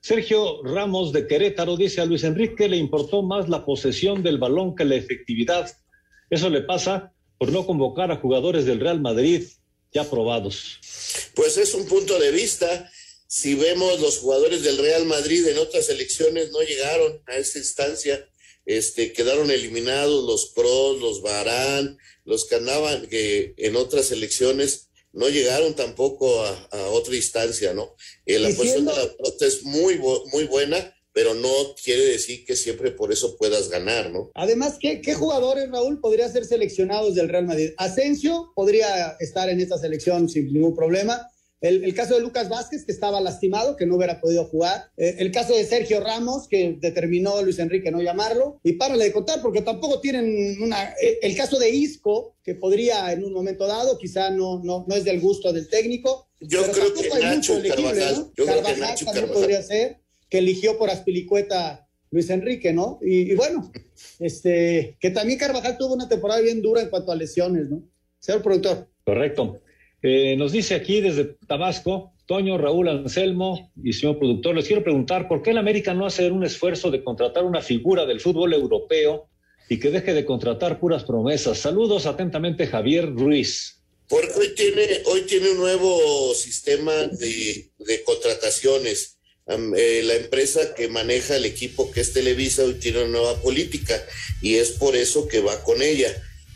[0.00, 4.74] Sergio Ramos de Querétaro dice a Luis Enrique le importó más la posesión del balón
[4.74, 5.70] que la efectividad.
[6.30, 9.44] Eso le pasa por no convocar a jugadores del Real Madrid
[9.92, 10.80] ya probados.
[11.34, 12.90] Pues es un punto de vista.
[13.26, 18.28] Si vemos los jugadores del Real Madrid en otras elecciones no llegaron a esa instancia,
[18.66, 25.28] este, quedaron eliminados los pros, los Barán, los que andaban que en otras elecciones no
[25.28, 27.94] llegaron tampoco a, otra instancia, ¿no?
[28.26, 31.48] Eh, la posición de la pelota es muy, muy buena, pero no
[31.82, 34.32] quiere decir que siempre por eso puedas ganar, ¿no?
[34.34, 37.70] Además, ¿qué, qué jugadores, Raúl, podría ser seleccionados del Real Madrid?
[37.78, 41.30] Asensio podría estar en esta selección sin ningún problema.
[41.64, 44.90] El, caso de Lucas Vázquez, que estaba lastimado, que no hubiera podido jugar.
[44.98, 48.60] Eh, el caso de Sergio Ramos, que determinó Luis Enrique no llamarlo.
[48.62, 50.92] Y párale de contar, porque tampoco tienen una.
[51.00, 54.94] Eh, el caso de Isco, que podría en un momento dado, quizá no, no, no
[54.94, 56.28] es del gusto del técnico.
[56.38, 60.90] Yo creo que Nacho Carvajal, yo creo que Nacho también podría ser, que eligió por
[60.90, 62.98] Aspilicueta Luis Enrique, ¿no?
[63.02, 63.72] Y, y, bueno,
[64.18, 67.82] este, que también Carvajal tuvo una temporada bien dura en cuanto a lesiones, ¿no?
[68.18, 68.88] Señor productor.
[69.04, 69.60] Correcto.
[70.02, 75.28] Eh, nos dice aquí desde Tabasco, Toño, Raúl Anselmo y señor productor, les quiero preguntar
[75.28, 79.28] por qué el América no hace un esfuerzo de contratar una figura del fútbol europeo
[79.68, 81.58] y que deje de contratar puras promesas.
[81.58, 83.82] Saludos atentamente, Javier Ruiz.
[84.08, 87.70] Porque hoy tiene, hoy tiene un nuevo sistema de,
[88.04, 89.13] contrataciones.
[89.46, 94.02] Eh, la empresa que maneja el equipo que es Televisa hoy tiene una nueva política
[94.40, 96.08] y es por eso que va con ella.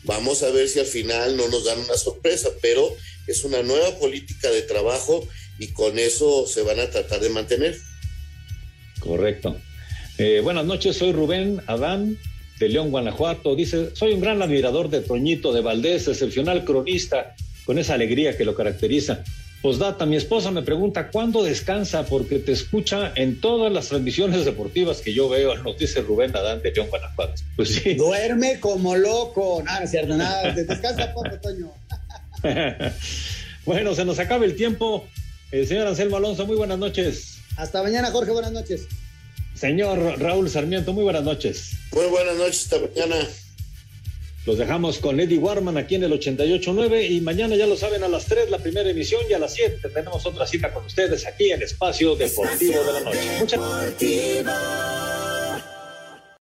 [0.05, 2.95] Vamos a ver si al final no nos dan una sorpresa, pero
[3.27, 5.27] es una nueva política de trabajo
[5.59, 7.77] y con eso se van a tratar de mantener.
[8.99, 9.55] Correcto.
[10.17, 12.17] Eh, buenas noches, soy Rubén Adán
[12.57, 13.55] de León, Guanajuato.
[13.55, 17.35] Dice, soy un gran admirador de Toñito de Valdés, excepcional cronista,
[17.65, 19.23] con esa alegría que lo caracteriza.
[19.61, 25.01] Posdata, mi esposa me pregunta cuándo descansa porque te escucha en todas las transmisiones deportivas
[25.01, 27.41] que yo veo, nos dice Rubén Adán de León, Guanajuato.
[27.57, 27.95] Pues sí.
[27.95, 29.61] Duerme como loco.
[29.63, 30.53] Nada, es cierto, nada.
[30.55, 31.71] Descansa poco, Toño.
[33.65, 35.05] bueno, se nos acaba el tiempo.
[35.51, 37.39] El señor Anselmo Alonso, muy buenas noches.
[37.57, 38.87] Hasta mañana, Jorge, buenas noches.
[39.55, 41.71] Señor Raúl Sarmiento, muy buenas noches.
[41.91, 43.27] Muy buenas noches, hasta mañana.
[44.49, 48.07] Los dejamos con Eddie Warman aquí en el 88.9 y mañana ya lo saben a
[48.07, 51.51] las 3 la primera emisión y a las 7 tenemos otra cita con ustedes aquí
[51.51, 53.19] en Espacio Deportivo de la Noche.
[53.39, 55.38] Muchas gracias.